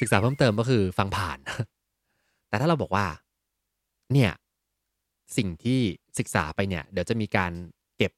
[0.00, 1.38] ศึกษาเพิ่มเติมก็คือฟังผ่าน
[2.48, 3.06] แต่ถ้าเราบอกว่า
[4.12, 4.30] เนี่ย
[5.36, 5.80] สิ่งที่
[6.18, 7.52] ศึกษาไปเนี่ย เดี๋ยวจะมีการ
[7.96, 8.12] เก็บ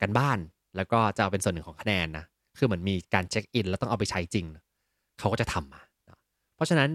[0.00, 0.38] กันบ้าน
[0.76, 2.24] แล้วก็จะเอาเป็นส่วนหนึ่งของคะแนนนะ
[2.58, 4.46] คือเหมือนมีการเช็คอินแล้วต้องเอาไปใช้จริง
[5.18, 5.82] เขาก็จะทำมา
[6.54, 6.90] เพราะฉะนั้น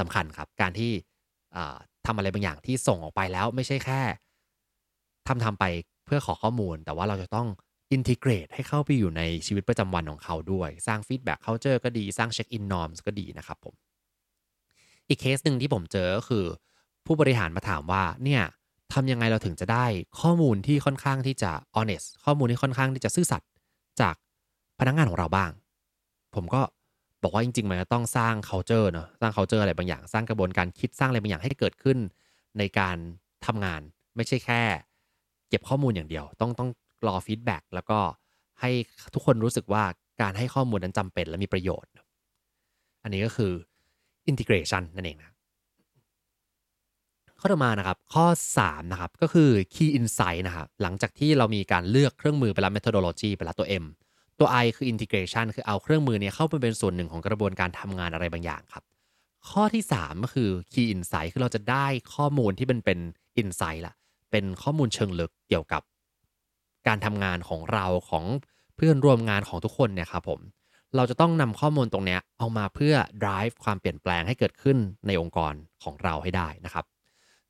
[0.00, 0.90] สำคัญครับการที่
[2.06, 4.00] ทำอะไรบางอย่างที่ส่งออกไปแล้วไม่ใช่แค่
[5.28, 5.64] ทำทำไป
[6.04, 7.48] เพื่อขอข้อมูล แต่ว่าเราจะต้อง
[7.92, 13.74] integrate ให้เข้าไปอยู่ในชีวิตประจำวันของเขาด้วย สร้าง feedback culture ก็ดีสร้าง check-in norms ก็ดีนะครับผม
[15.08, 16.44] อีกเคสหนึ่งที่ผมเจอก็คือ
[17.06, 18.42] ผู้บริหารมาถามว่าเนี่ย
[18.92, 19.86] ทำยังไงเราถึงจะได้
[20.20, 23.48] ข้อมูลที่ค่อนข้างที่จะ honest ข้อมูลที่ค่อนข้างที่จะซื่อสัตย์
[24.00, 24.14] จาก
[24.80, 25.50] พนักงานของเราบ้าง
[26.34, 26.60] ผมก็
[27.22, 31.98] บอกว่าจริงๆ มันจะต้องสร้าง culture เนาะสร้าง culture อะไรบางอย่าง สร้างกระบวนการคิดสร้างอะไรบางอย่างให้เกิดขึ้น
[32.58, 32.96] ในการ
[33.46, 33.80] ทำงาน
[34.16, 34.62] ไม่ใช่แค่
[35.48, 36.70] เก็บข้อมูลอย่างเดียว ต้องต้อง
[37.06, 37.98] รอ feedback แล้วก็
[38.60, 38.70] ให้
[39.14, 39.84] ทุกคนรู้สึกว่า
[40.22, 41.90] การให้ข้อมูลนั้นจำเป็นและมีประโยชน์
[43.02, 43.52] อันนี้ก็คือ
[44.30, 45.30] integration นั่นเองนะ
[47.40, 48.26] ข้อต่อมานะครับ ข้อ
[48.60, 53.86] 3 นะครับ ก็คือ key insight นะครับหลังจากที่เรามีการเลือกเครื่องมือไปแล้ว methodology ไปแล้วตัว M
[54.40, 58.82] ตัว I คือ integration คือเอาเครื่องมือเนี้เข้าไปเป็นส่วนหนึ่งของกระบวนการทำงานอะไรบางอย่างครับ
[59.50, 62.98] ข้อที่ 3 ก็คือ key insight คือเราจะได้ข้อมูลที่เป็นเป็น
[63.40, 63.94] insight ละ
[64.30, 65.82] เป็นข้อมูลเชิงลึกเกี่ยวกับ
[66.86, 68.24] การทำงานของเราของ
[68.76, 70.40] เพื่อนร่วมงานของทุกคนเนี่ยครับผม
[70.96, 74.76] เราจะต้องนำข้อมูลตรงนี้เอามาเพื่อ drive ความเปลี่ยนแปลงให้เกิดขึ้น
[75.06, 76.84] ในองค์กรของเราให้ได้นะครับ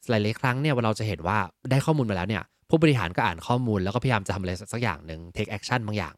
[0.08, 1.38] หลายๆครั้งเนี่ยเราจะเห็นว่า
[1.70, 6.14] ได้ข้อมูลมาแล้วเนี่ยผู้บริหารก็อ่านข้อมูลแล้วก็พยายามจะทำอะไรสักอย่างหนึ่ง take action บางอย่าง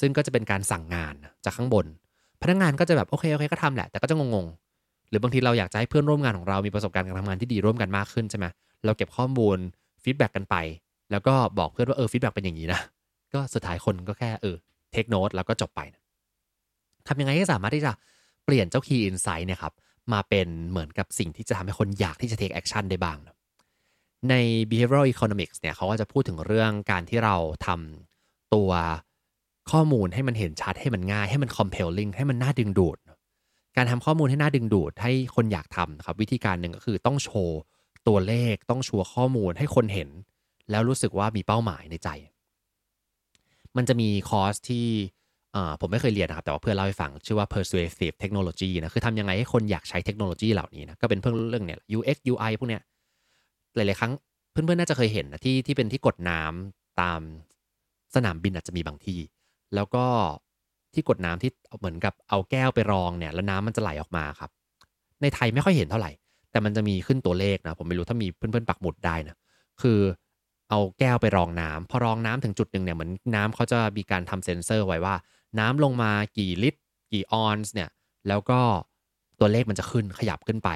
[0.00, 1.86] ซึ่งก็จะเป็นการสั่งงานจากข้างบน
[2.42, 8.46] พนักงานก็จะแบบโอเคโอเคก็ทำแหละ แต่ก็จะงงๆ หรือบางทีเราอยากจะให้เพื่อนร่วมงานของเรามีประสบการณ์การทำงานที่ดีร่วมกันมากขึ้นใช่ไหม
[8.84, 9.58] เราเก็บข้อมูล
[10.02, 10.56] feedback กันไป
[11.10, 12.80] แล้วก็บอกเพื่อนว่าเออ feedback เป็นอย่างนี้นะ
[13.34, 14.56] ก็สุดท้ายคนก็แค่เออ
[14.94, 16.02] take note แล้วก็จบไปนะ
[17.08, 17.92] ทำยังไงให้สามารถที่จะ
[18.44, 19.72] เปลี่ยนเจ้า Key Insight เนี่ยครับ
[20.12, 23.34] มาเป็นเหมือนกับสิ่งที่จะทำให้คนอยากที่จะ take action ได้บ้างนะ
[24.30, 24.34] ใน
[24.70, 28.70] behavioral economics เนี่ยเขาก็จะพูดถึงเรื่องการที่เราทำตัว
[29.70, 32.98] ข้อมูลให้มันเห็นชัดให้มันง่ายให้มัน compelling ให้มันน่าดึงดูด
[33.76, 37.58] การทำข้อมูลให้น่าดึงดูดให้คนอยากทำครับวิธีการหนึ่งก็คือต้องโชว์
[38.08, 40.08] ตัวเลขต้องชัวร์ข้อมูลให้คนเห็น
[40.70, 42.08] แล้วรู้สึกว่ามีเป้าหมายในใจ
[43.76, 44.86] มันจะมีคอร์สที่
[45.80, 52.82] ผมไม่เคยเรียนนะครับ แต่ว่าเพื่อนเล่าให้ฟัง ชื่อว่า persuasive technology นะ คือทำยังไงให้คนอยากใช้เทคโนโลยีเหล่านี้นะ ก็เป็นเพิ่งเรื่องเนี่ย UX UI พวกเนี้ย
[53.74, 54.12] หลาย ๆ ครั้ง
[54.52, 57.20] เพื่อน ๆ น่าจะเคยเห็นนะที่ที่เป็นที่กดน้ำตาม
[58.14, 59.20] สนามบินอาจจะมีบางที่
[59.74, 60.04] แล้วก็
[60.94, 64.50] ที่กดน้ำที่เหมือนกับเอาแก้วไปรองเนี่ย แล้วน้ำมันจะไหลออกมาครับ
[65.22, 66.10] ในไทยไม่ค่อยเห็นเท่าไหร่
[66.50, 69.36] แต่มันจะมีขึ้นตัวเลขนะ ผมไม่รู้ถ้ามีเพื่อนๆปักหมุดได้นะ
[69.82, 70.00] คือ
[70.70, 75.14] เอาแก้วไปรองน้ำพอรองน้ำถึงจุดหนึ่งเนี่ยเหมือนน้ำเขาจะมีการทำเซ็นเซอร์ไว้ว่า
[75.58, 76.80] น้ำลงมากี่ลิตร
[77.12, 77.90] กี่ออนซ์เนี่ย
[78.28, 78.60] แล้วก็
[79.40, 80.70] ตัวเลขมันจะขึ้นขยับขึ้นไป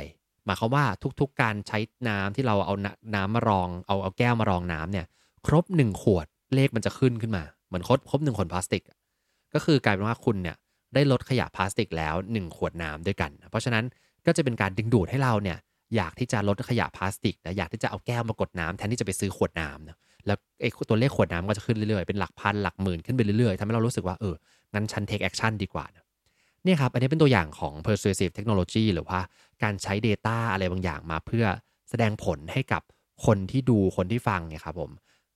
[0.44, 0.84] หมายความว่า
[1.20, 2.74] ทุกๆ การใช้น้ำที่เราเอา
[3.14, 5.06] น้ำมารองเอาเอาแก้วมารองน้ำเนี่ย
[5.46, 8.83] ครบหนึ่งขวดเลขมันจะขึ้นขึ้นมา เหมือนครบครบหนึ่งขวดพลาสติก
[9.54, 10.57] ก็คือกลายเป็นว่าคุณเนี่ย
[10.94, 13.85] ได้ลดขยะพลาสติกแล้ว 1 ขวดน้ำด้วยกัน เพราะฉะนั้น
[14.26, 15.59] ก็จะเป็นการดึงดูดให้เราเนี่ย
[15.96, 24.35] อยากที่จะลดขยะพลาสติกนะอยากที่จะเอาแก้วมากดน้ำแทนที่จะไปซื้อขวดน้ำนะแล้วไอ้ตัวเลขขวดน้ำก็จะขึ้นเรื่อยๆ เป็นหลักพันหลักหมื่นขึ้นไปเรื่อยๆทำให้เรารู้สึกว่าเออ
[24.74, 26.04] งั้นฉัน take action ดีกว่านะ
[26.64, 29.20] เนี่ยครับ อันนี้เป็นตัวอย่างของ persuasive technology หรือว่า
[29.62, 31.44] การใช้ Data อะไรบางอย่างมาเพื่อ
[31.90, 32.83] แสดงผลให้กับ
[33.26, 34.90] คนที่ดูคนที่ฟังเนี่ยครับผม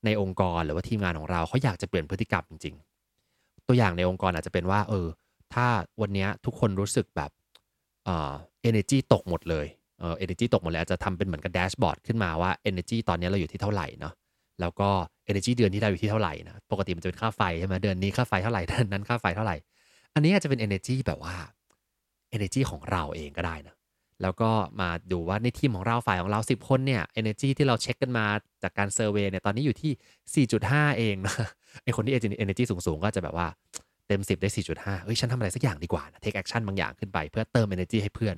[0.04, 2.74] ในองค์กรหรือว่าทีมงานของเราเขาอยากจะเปลี่ยนพฤติกรรมจริง
[3.22, 5.06] ๆ ตัวอย่างในองค์กรอาจจะเป็นว่า เออ
[5.54, 5.66] ถ้า
[6.00, 7.30] วันนี้ทุกคนรู้สึกแบบ
[8.04, 8.32] เอ่อ
[8.68, 9.66] energy ตกหมดเลย
[10.00, 14.14] เออ energy ตกหมดเลยอาจจะทำเป็นเหมือนกับแดชบอร์ดขึ้นมาว่า energy ตอนนี้เราอยู่ที่เท่าไหร่เนาะ
[14.60, 14.88] แล้วก็
[15.30, 19.56] energy เดือนที่เราอยู่ที่เท่าไหร่นะปกติมันจะเป็นค่าไฟใช่ไหมเดือนนี้ค่าไฟเท่าไหร่เดือนนั้นค่าไฟเท่าไหร่
[20.14, 21.34] อันนี้อาจจะเป็น energy แบบว่า
[22.36, 23.74] energy ของเราเองก็ได้นะ
[24.22, 28.26] แล้วก็มาดูว่าในทีมของเราฝ่ายของเรา 10 คนเนี่ย energy ที่เราเช็คกันมา
[28.62, 30.46] จากการเซอร์เวยเนี่ยตอนนี้อยู่ที่
[30.78, 31.34] 4.5 เองนะ
[31.84, 33.48] ไอคนที่ energy สูงๆ ก็จะแบบว่า
[34.08, 34.48] เต็ม 10 ได้
[34.80, 38.36] 4.5 เฮ้ย ฉันทำอะไรสักอย่างดีกว่านะ take action บางอย่างขึ้นไปเพื่อเติม energy ให้เพื่อน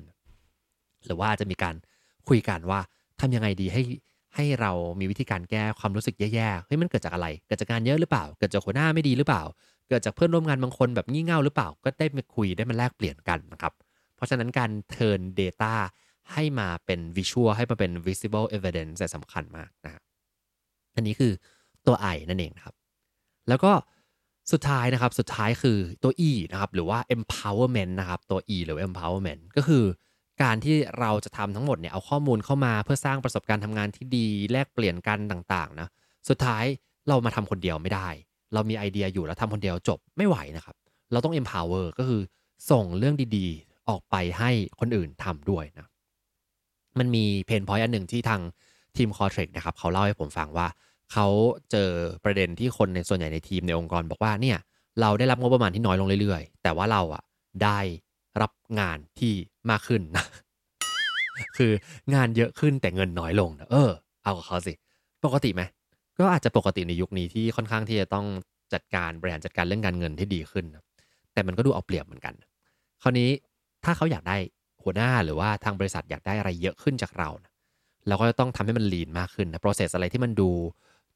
[1.05, 1.75] หรือว่าจะมีการ
[2.29, 2.79] คุยกันว่า
[3.21, 3.83] ทำยังไงดีให้
[4.35, 9.43] ให้เรามีวิธีการแก้ความรู้สึกแย่ๆ เฮ้ยมันเกิดจากอะไร เกิดจากงานเยอะหรือเปล่า เกิดจากหัวหน้าไม่ดีหรือเปล่า
[9.89, 13.73] เกิดจากเพื่อนร่วมงานบางคนแบบงี่เง่าหรือเปล่า ก็ได้มาคุยได้มาแลกเปลี่ยนกันนะครับ
[14.15, 15.73] เพราะฉะนั้นการ turn data
[16.33, 20.03] ให้มาเป็น visual ให้มาเป็น visible evidence สำคัญมากนะครับ
[20.95, 21.33] อันนี้คือ
[21.85, 22.75] ตัว I นั่นเองนะครับ
[23.49, 23.71] แล้วก็
[24.51, 29.83] สุดท้ายนะครับ สุดท้ายคือตัว E นะครับ หรือว่า empowerment นะครับ ตัว E หรือ empowerment ก็คือ
[30.43, 35.87] การที่เราจะทำทั้งหมดเนี่ยเอาข้อมูลเข้ามาเพื่อสร้างประสบการณ์ทำงานที่ดีแลกเปลี่ยนกันต่างๆนะ
[36.29, 36.65] สุดท้าย
[37.07, 38.09] เรามาทำคนเดียวไม่ได้
[38.53, 40.75] เรามีไอเดียอยู่แล้วทำคนเดียวจบไม่ไหวนะครับ
[41.11, 42.21] เราต้อง empower ก็คือ
[42.71, 43.47] ส่งเรื่องดี
[43.89, 45.87] ออกไปให้คนอื่นทำด้วยนะ
[46.99, 48.41] มันมี pain point อันหนึ่งที่ทาง
[48.97, 50.67] ทีม Qualtrics นะครับเขาเล่าให้ผมฟังว่า
[51.13, 51.27] เขา
[51.71, 51.89] เจอ
[52.23, 54.57] ประเด็นที่คนในส่วนใหญ่ในทีมในองค์กร บอกว่าเนี่ย
[55.01, 57.23] เราได้รับงบประมาณที่น้อยลงเรื่อยๆ แต่ว่าเราอะ
[57.63, 57.79] ได้
[58.41, 59.33] รับงานที่
[59.69, 60.25] มากขึ้นนะ
[61.57, 61.71] คือ
[62.13, 63.89] งานเยอะขึ้นแต่เงินน้อยลงนะเออ
[64.23, 64.73] เอากับเขาสิ
[65.25, 65.61] ปกติไหม
[66.19, 68.25] ก็อาจจะปกติในยุคนี้ที่ค่อนข้างที่จะต้อง
[68.73, 70.83] จัดการบริหารจัดการเรื่องการเงินที่ดีขึ้นนะ
[71.33, 72.33] แต่มันก็ดูเอาเปรียบเหมือนกัน
[73.01, 73.29] คราวนี้
[73.85, 74.37] ถ้าเขาอยากได้
[74.83, 77.51] หัวหน้าหรือว่าทางบริษัทอยากได้อะไรเยอะขึ้นจากเรานะ
[78.07, 80.49] เราก็จะต้องทำให้มันลีนมากขึ้นนะ process อะไรที่มันดู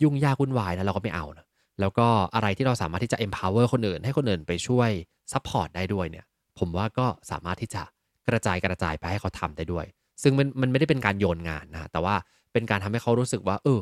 [0.04, 1.46] ยุ่งยากวุ่นวายนะเราก็ไม่เอานะ
[1.80, 4.90] แล้วก็อะไรที่เราสามารถที่จะ empower คนอื่น ให้คนอื่นไปช่วย
[5.32, 6.26] support ได้ด้วยเนี่ย
[6.60, 7.84] ผมว่าก็สามารถที่จะ
[8.28, 9.86] กระจายกระจายไปให้เขาทำได้ด้วย
[10.24, 12.16] ซึ่งมันมันไม่ได้เป็นการโยนงานนะแต่ว่า
[12.54, 13.82] เป็นการทำให้เขารู้สึกว่า เออ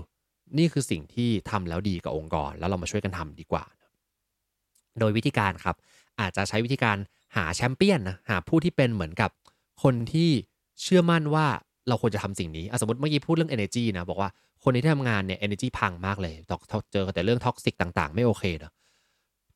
[0.57, 3.63] นี่คือสิ่งที่ทำแล้วดีกับองค์กร แล้วเรามาช่วยกันทำดีกว่า
[4.99, 5.75] โดยวิธีการครับ
[6.19, 6.97] อาจจะใช้วิธีการ
[7.37, 9.31] หาแชมเปี้ยนนะหาผู้ที่เป็นเหมือนกับ
[9.83, 10.29] คนที่
[10.81, 11.45] เชื่อมั่นว่า
[11.87, 14.29] เราควรจะทำสิ่งนี้สมมติเมื่อกี้พูดเรื่อง energy นะบอกว่า
[14.63, 16.33] คนที่ทำงานเนี่ย energy พังมากเลย
[16.91, 18.73] เจอแต่เรื่อง toxic ต่างๆ ไม่โอเคเนาะ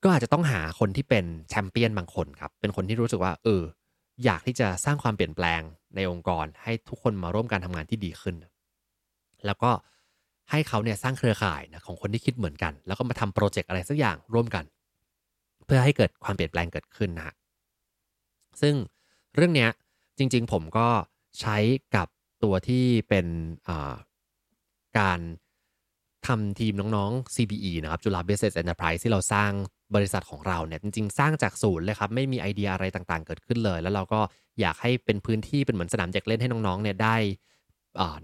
[0.04, 3.62] ก็อาจจะต้องหาคนที่เป็นแชมเปี้ยนบางคนครับ เป็นคนที่รู้สึกว่า เออ
[4.24, 5.62] อยากที่จะสร้างความเปลี่ยนแปลง
[5.96, 8.36] ในองค์กร ให้ทุกคนมาร่วมกันทำงานที่ดีขึ้น
[9.46, 9.72] แล้วก็
[10.52, 14.66] ให้เขาเนี่ยสร้างเครือข่ายนะของคนที่คิดเหมือนกัน แล้วก็มาทำโปรเจกต์อะไรสักอย่างร่วมกัน
[15.66, 17.36] เพื่อให้เกิดความเปลี่ยนแปลงเกิดขึ้นนะฮะ
[18.62, 18.76] ซึ่ง
[19.36, 19.70] เรื่องเนี้ย
[20.18, 20.88] จริง ๆ ผมก็
[21.40, 21.58] ใช้
[21.96, 22.08] กับ
[22.44, 23.26] ตัวที่เป็น
[25.00, 25.20] การ
[26.28, 29.52] ทำทีมน้องๆ CBE นะครับจุฬา Business Enterprise ที่เราสร้าง
[29.96, 34.20] บริษัทของเราเนี่ยจริง ๆ สร้างจากศูนย์เลยครับ ไม่มีไอเดียอะไรต่างๆ เกิดขึ้นเลย แล้วเราก็
[34.62, 37.16] อยากให้เป็นพื้นที่เป็นเหมือนสนามเด็กเล่นให้น้องๆเนี่ยได้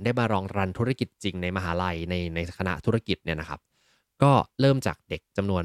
[0.04, 3.60] ได้มาลองรันธุรกิจจริงในมหาลัยในในคณะธุรกิจเนี่ยนะครับ
[4.24, 5.64] ก็เริ่มจากเด็กจำนวน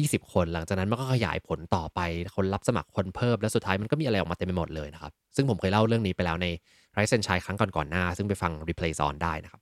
[0.00, 2.00] 20 คนหลังจากนั้นมันก็ขยายผลต่อไป
[2.36, 6.46] คนรับสมัครคนเพิ่ม แล้วสุดท้ายมันก็มีอะไรออกมาเต็มไปหมดเลยนะครับ ซึ่งผมเคยเล่าเรื่องนี้ไปแล้วใน
[6.92, 9.60] Rise & Shine ครั้งก่อนๆหน้า ซึ่งไปฟัง replay ย้อนได้นะครับ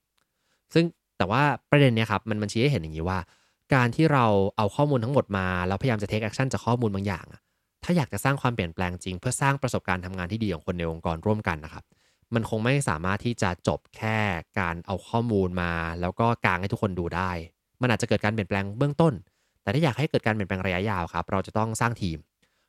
[0.74, 0.84] ซึ่ง
[1.18, 3.18] แต่ว่าประเด็นเนี้ยครับมันมันชี้ให้เห็นอย่างนี้ว่า
[3.74, 7.26] การที่เราเอาข้อมูลทั้งหมดมา แล้วพยายามจะ take action จากข้อมูลบางอย่าง
[7.84, 11.84] ถ้าอยากจะสร้างความเปลี่ยนแปลงจริง เพื่อสร้างประสบการณ์ทำงานที่ดีของคนในองค์กรร่วมกันนะครับ
[12.34, 14.18] มันคงไม่สามารถที่จะจบแค่
[14.58, 17.30] การเอาข้อมูลมา แล้วก็กางให้ทุกคนดูได้
[17.80, 19.12] มันอาจจะเกิดการเปลี่ยนแปลงเบื้องต้น
[19.62, 22.18] แต่ถ้าอยากให้เกิดการเปลี่ยนแปลงระยะยาวครับ เราจะต้องสร้างทีม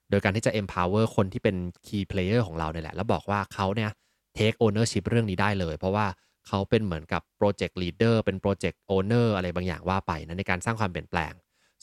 [0.10, 3.90] โดยการที่จะ empower คนที่เป็น key player ของเราเนี่ยแหละ แล้วบอกว่าเขาเนี่ย
[4.38, 6.06] take ownership เรื่องนี้ได้เลย เพราะว่า
[6.48, 11.34] เขาเป็นเหมือนกับ project leader เป็น project owner อะไรบางอย่างว่าไปนะในการสร้างความเปลี่ยนแปลง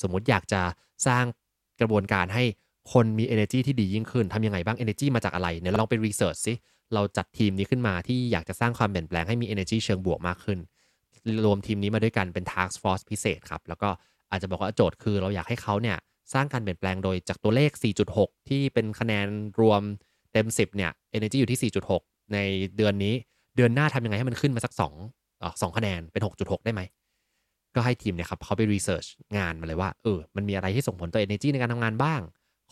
[0.03, 0.61] สมมุติอยากจะ
[1.07, 1.25] สร้าง
[1.81, 2.45] กระบวนการให้
[2.93, 6.55] คนมี energy ที่ดียิ่งขึ้นทำยังไงบ้าง energy มาจากอะไรเนี่ยลองไป research สิ
[6.95, 10.59] เราจัดทีมนี้ขึ้นมาที่อยากจะสร้างความเปลี่ยนแปลงให้มี energy เชิงบวกมากขึ้น
[11.45, 13.89] รวมทีมนี้มาด้วยกันเป็น task force พิเศษครับ แล้วก็
[14.31, 15.97] อาจจะบอกว่าโจทย์คือเราอยากให้เขาเนี่ย
[16.35, 17.71] สร้างการเปลี่ยนแปลงโดยจากตัวเลข
[18.11, 19.27] 4.6 ที่เป็นคะแนน
[19.61, 19.83] รวม
[20.33, 22.39] เต็ม 10 เนี่ย energy อยู่ที่ 4.6 ใน
[22.77, 23.15] เดือนนี้
[23.57, 26.81] เดือนหน้าทำยังไงให้มันขึ้นมาสัก2ออ2คะแนนเป็น 6.6 ได้ไหม
[27.75, 29.05] ก็ให้ทีมเนี่ยครับเขาไปรีเสิร์ช
[29.37, 32.21] งานมาเลยว่าเออ มันมีอะไรที่ส่งผลต่อ energy ในการทำงานบ้าง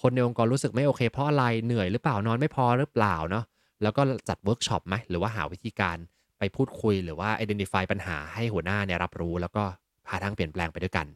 [0.01, 3.45] คนในองค์กรรู้สึกไม่โอเคเพราะอะไร เหนื่อยหรือเปล่านอนไม่พอหรือเปล่าเนาะ
[3.83, 5.97] แล้วก็จัดเวิร์กช็อปไหมหรือว่าหาวิธีการ
[6.39, 9.65] ไปพูดคุยหรือว่า identify ปัญหาให้หัวหน้าเนี่ยรับรู้ แล้วก็
[10.11, 11.07] หาทางเปลี่ยนแปลงไปด้วยกัน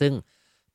[0.00, 0.12] ซึ่ง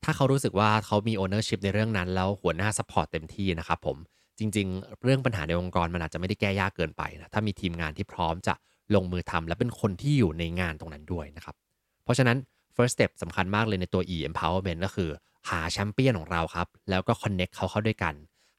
[0.03, 3.97] ถ้าเขารู้สึกว่าเขามี ownership ในเรื่องนั้น แล้วหัวหน้า support เต็มที่นะครับผม
[4.39, 8.53] จริง ๆ เรื่องปัญหาในองค์กรมันอาจจะไม่ได้แก้ยากเกินไปนะถ้ามีทีมงานที่พร้อมจะ
[8.95, 11.55] ลงมือทำและเป็นคนที่อยู่ในงานตรงนั้นด้วยนะครับ
[12.03, 12.37] เพราะฉะนั้น
[12.75, 15.09] first step สำคัญมากเลยในตัว e empowerment ก็คือ
[15.49, 18.13] หาแชมเปี้ยนของเราครับ แล้วก็ connect เขาเข้าด้วยกัน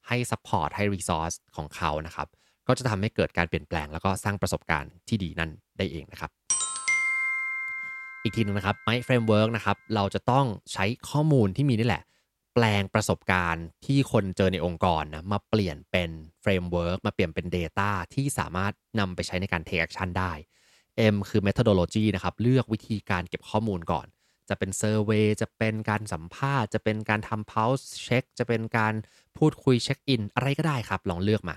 [0.07, 2.27] ให้ support ให้ resource ของเขานะครับ
[2.67, 6.31] ก็จะทำให้เกิดการเปลี่ยนแปลง แล้วก็สร้างประสบการณ์ที่ดีนั่นได้เองนะครับ
[8.23, 12.03] อีกทีนึงนะครับ MIKE Framework นะครับ เราจะต้องใช้ข้อมูลที่มีนี่แหละ
[12.53, 16.09] แปลงประสบการณ์ที่คนเจอในองค์กรนะ มาเปลี่ยนเป็น
[16.41, 20.31] framework มาเปลี่ยนเป็น Data ที่สามารถนำไปใช้ในการ take action ได้
[21.13, 24.05] M คือ methodology นะครับ เลือกวิธีการเก็บข้อมูลก่อน
[24.49, 28.93] จะเป็น survey จะเป็นการสัมภาษณ์ จะเป็นการทำ pulse check จะเป็นการ
[29.37, 31.55] พูดคุยเช็คอินอะไรก็ได้ครับ ลองเลือกมา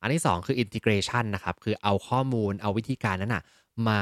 [0.00, 3.44] อันที่ 2 คือ integration นะครับ คือเอาข้อมูลเอาวิธีการนั้นนะ
[3.88, 4.00] มา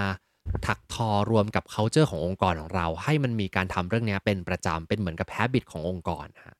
[0.66, 6.57] ถักทอรวมกับ culture ขององค์กรของเรา ให้มันมีการทำเรื่องนี้เป็นประจำเป็นเหมือนกับ habit ขององค์กรฮะ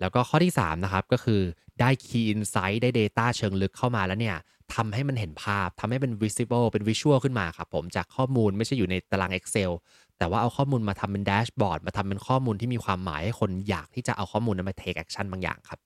[0.00, 1.40] แล้วก็ข้อที่3นะครับก็คือ
[1.80, 4.36] ได้ key insight ได้ data เชิงลึกเข้ามาแล้วเนี่ย
[4.74, 9.70] ทำให้มันเห็นภาพทำให้เป็น visible เป็น visual ขึ้นมาครับผมจากข้อมูลไม่ใช่อยู่ในตาราง Excel
[10.18, 15.78] แต่ว่าเอาข้อมูลมาทำเป็นแดชบอร์ดมาทำเป็นข้อมูลที่มีความหมายให้คนอยากที่จะเอาข้อมูลนั้นมา take action บางอย่างครับ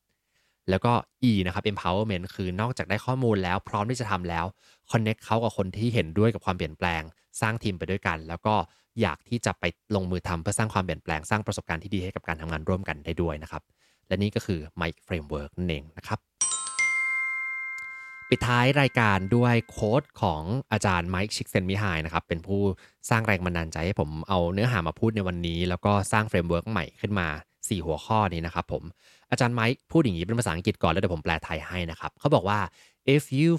[0.71, 0.93] แล้วก็
[1.31, 4.45] E นะครับ empowerment คือนอกจากได้ข้อมูลแล้วพร้อมที่จะทำแล้ว
[4.91, 7.03] connect เขากับคนที่เห็นด้วยกับความเปลี่ยนแปลง
[7.41, 8.55] สร้างทีมไปด้วยกัน แล้วก็
[9.01, 13.63] อยากที่จะไปลงมือทำเพื่อสร้างความเปลี่ยนแปลง สร้างประสบการณ์ที่ดีให้กับการทำงานร่วมกันได้ด้วยนะครับ
[14.09, 16.19] และนี่ก็คือ MIKE Framework นั่นเองนะครับ
[18.29, 22.61] ปิดท้ายรายการด้วย quote ของอาจารย์ Mike Csikszentmihalyi นะครับ เป็นผู้
[23.11, 28.83] สร้างแรงบันดาลใจให้ผมเอาเนื้อหามาพูดในวันนี้ แล้วก็สร้าง framework ใหม่ขึ้นมา 4 หัวข้อนี้นะครับผม
[29.31, 32.61] อาจารย์ไมค์พูดอย่างนี้เป็นภาษาอังกฤษก่อนแล้วเดี๋ยวผมแปลไทยให้นะครับเขาบอกว่า
[33.17, 33.51] if you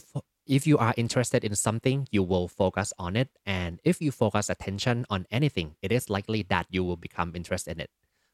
[0.55, 3.29] if you are interested in something you will focus on it
[3.59, 7.73] and if you focus attention on anything it is likely that you will become interested
[7.75, 7.91] in it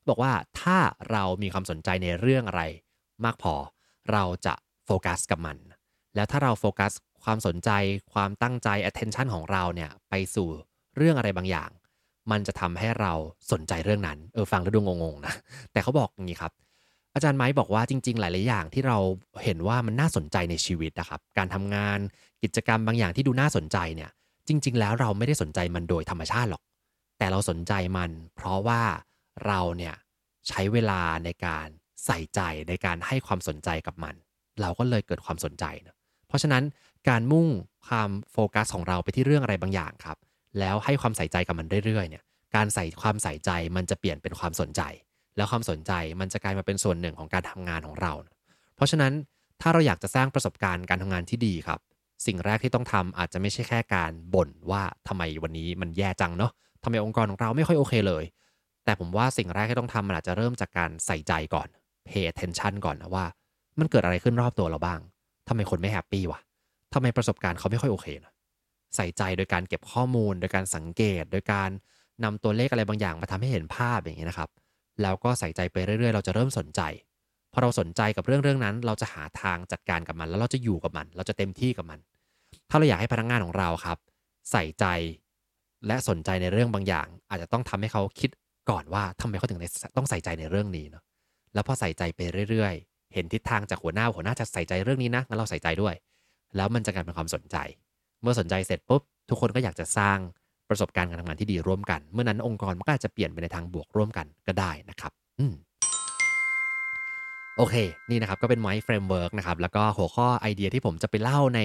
[0.09, 0.77] บอกว่าถ้า
[1.11, 2.63] เรามีความสนใจในเรื่องอะไร
[3.25, 3.53] มากพอ
[4.11, 4.53] เราจะ
[4.85, 5.57] โฟกัสกับมัน
[6.15, 6.91] แล้วถ้าเราโฟกัส
[7.23, 7.69] ความสนใจ
[8.13, 10.47] ความตั้งใจ attention ของเราเนี่ยไปสู่
[10.97, 11.69] เรื่องอะไรบางอย่าง
[12.31, 13.13] มันจะทำให้เรา
[13.51, 15.33] สนใจเรื่องนั้น เออฟังแล้วดูงงๆนะ
[15.71, 16.51] แต่เขาบอกอย่างนี้ครับ
[17.15, 18.97] อาจารย์ไม้บอกว่าจริง ๆ หลาย ๆ อย่างที่เรา
[19.43, 21.99] เห็นว่ามันน่าสนใจในชีวิตนะครับ การทำงาน
[22.43, 24.09] กิจกรรมบางอย่างที่ดูน่าสนใจเนี่ย
[24.47, 26.63] จริง ๆ แล้วเราไม่ได้สนใจมันโดยธรรมชาติหรอก
[27.17, 28.81] แต่เราสนใจมัน เพราะว่า
[29.47, 29.95] เราเนี่ย
[30.47, 31.67] ใช้เวลาในการ
[32.05, 34.15] ใส่ใจในการให้ความสนใจกับมัน
[34.61, 35.95] เราก็เลยเกิดความสนใจนะ
[36.27, 36.63] เพราะฉะนั้น
[37.09, 37.47] การมุ่ง
[37.87, 40.17] ความโฟกัสของเราไปที่เรื่องอะไรบางอย่างครับ
[40.59, 42.23] แล้วให้ความใส่ใจกับมันเรื่อย ๆ เนี่ย
[42.55, 44.81] การใส่ความใส่ใจมันจะเปลี่ยนเป็นความสนใจ
[45.37, 48.11] แล้วความสนใจมันจะกลายมาเป็นส่วนหนึ่งของการทำงานของเรา
[48.75, 49.13] เพราะฉะนั้น
[49.61, 51.79] ถ้าเราอยากจะสร้างประสบการณ์การทำงานที่ดีครับ
[52.25, 56.51] สิ่งแรกที่ต้องทำอาจจะไม่ใช่แค่การบ่นว่าทำไมวันนี้มันแย่จังเนาะ
[56.83, 58.23] ทำไมองค์กรของเราไม่ค่อยโอเคเลย
[58.85, 61.67] แต่ผมว่าสิ่งแรกที่ต้องทำมันอาจจะเริ่มจากการใส่ใจก่อน
[62.09, 63.25] pay attention ก่อนนะว่า
[63.79, 64.99] มันเกิดอะไรขึ้นรอบตัวเราบ้าง
[65.47, 66.39] ทำไมคนไม่แฮปปี้วะ
[66.93, 68.33] ทำไมประสบการณ์เขาไม่ค่อยโอเคนะ
[68.95, 71.69] ใส่ใจโดยการเก็บข้อมูล โดยการสังเกต โดยการ
[72.23, 74.49] นำตัวเลขอะไรบางอย่างมาทำให้เห็นภาพอย่างนี้นะครับ
[75.01, 76.81] แล้วก็ใส่ใจไปเรื่อยๆ เราจะเริ่มสนใจ
[77.53, 81.99] พอเราสนใจกับเรื่องเรื่องนั้น เราจะหาทางจัดการกับมัน แล้วเราจะอยู่กับมัน เราจะเต็มที่กับมัน
[82.69, 83.97] ถ้าเราอยากให้พนักงานของเราครับ
[84.51, 84.85] ใส่ใจ
[85.87, 88.29] และสนใจในเรื่องบางอย่าง อาจจะต้องทำให้เขาคิด
[88.69, 89.59] ก่อนว่าทำไมเขาถึง
[89.97, 91.03] ต้องใส่ใจในเรื่องนี้เนาะ
[91.53, 95.95] แล้วพอใส่ใจไปเรื่อยๆ เห็นทิศทางจากหัวหน้าหัวหน้าจะใส่ใจเรื่องนี้นะงั้นเราใส่ใจด้วย
[96.55, 97.57] แล้วมันจะกลายเป็นความสนใจ
[98.21, 100.17] เมื่อสนใจเสร็จปุ๊บทุกคนก็อยากจะสร้าง
[100.69, 105.53] ประสบการณ์การทำงานที่ดีร่วมกัน เมื่อนั้นองค์กรมันก็อาจจะเปลี่ยนไปในทางบวกร่วมกันก็ได้นะครับ อืม
[107.57, 107.75] โอเค
[108.09, 111.59] นี่นะครับ ก็เป็น MIKE Framework นะครับ แล้วก็หัวข้อไอเดียที่ผมจะไปเล่าใน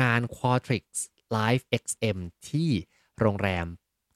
[0.00, 1.00] งาน Qualtrics
[1.36, 2.70] Live XM ที่
[3.20, 3.66] โรงแรม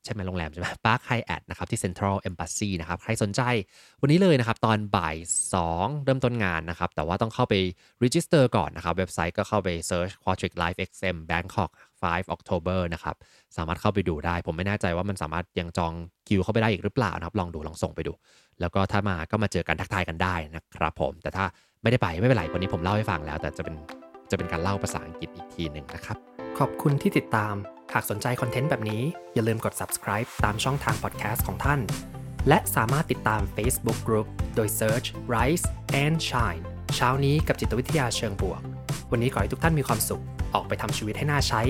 [0.08, 3.42] ช่ไหมโรงแรมใช่ไหม Park Hyatt นะครับที่ Central Embassy นะครับใครสนใจ
[4.00, 5.16] วันนี้เลยนะครับ ตอนบ่าย
[5.60, 7.54] 2 เริ่มต้นงานนะครับ แต่ว่าต้องเข้าไป
[8.04, 11.70] register ก่อนนะครับ เว็บไซต์ก็เข้าไป search Quadric Live XM Bangkok
[12.02, 13.16] 5 October นะครับ
[13.56, 15.92] สามารถเข้าไปดูได้ ผมไม่แน่ใจว่ามันสามารถยังจอง
[16.28, 18.12] คิวเข้าไปได้อีกหรือเปล่านะครับ ลองดูลองส่งไปดู
[18.60, 21.44] แล้วก็ถ้ามาก็มาเจอกันทักทายกันได้นะครับผม แต่ถ้า
[21.82, 23.74] ไม่ได้ไปไม่เป็นไรวันนี้ผมเล่าให้ฟังแล้ว แต่จะเป็น
[24.30, 26.27] จะเป็นการเล่าภาษาอังกฤษอีกทีหนึ่งนะครับ
[26.64, 27.54] ขอบคุณที่ติดตาม
[27.94, 29.02] หากสนใจคอนเทนต์แบบนี้
[29.34, 31.80] อย่าลืมกด subscribe ตามช่องทาง podcast ของท่าน
[32.48, 35.66] และสามารถติดตาม Facebook Group โดย search Rise
[36.04, 36.62] and Shine
[36.96, 38.60] เช้านี้กับจิตวิทยาเชิงบวก
[39.10, 40.22] วันนี้ขอให้ทุกท่านมีความสุข
[40.54, 41.62] ออกไปทำชีวิตให้น่าใช้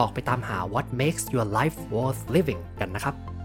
[0.00, 3.35] ออกไปตามหา what makes your life worth living กันนะครับ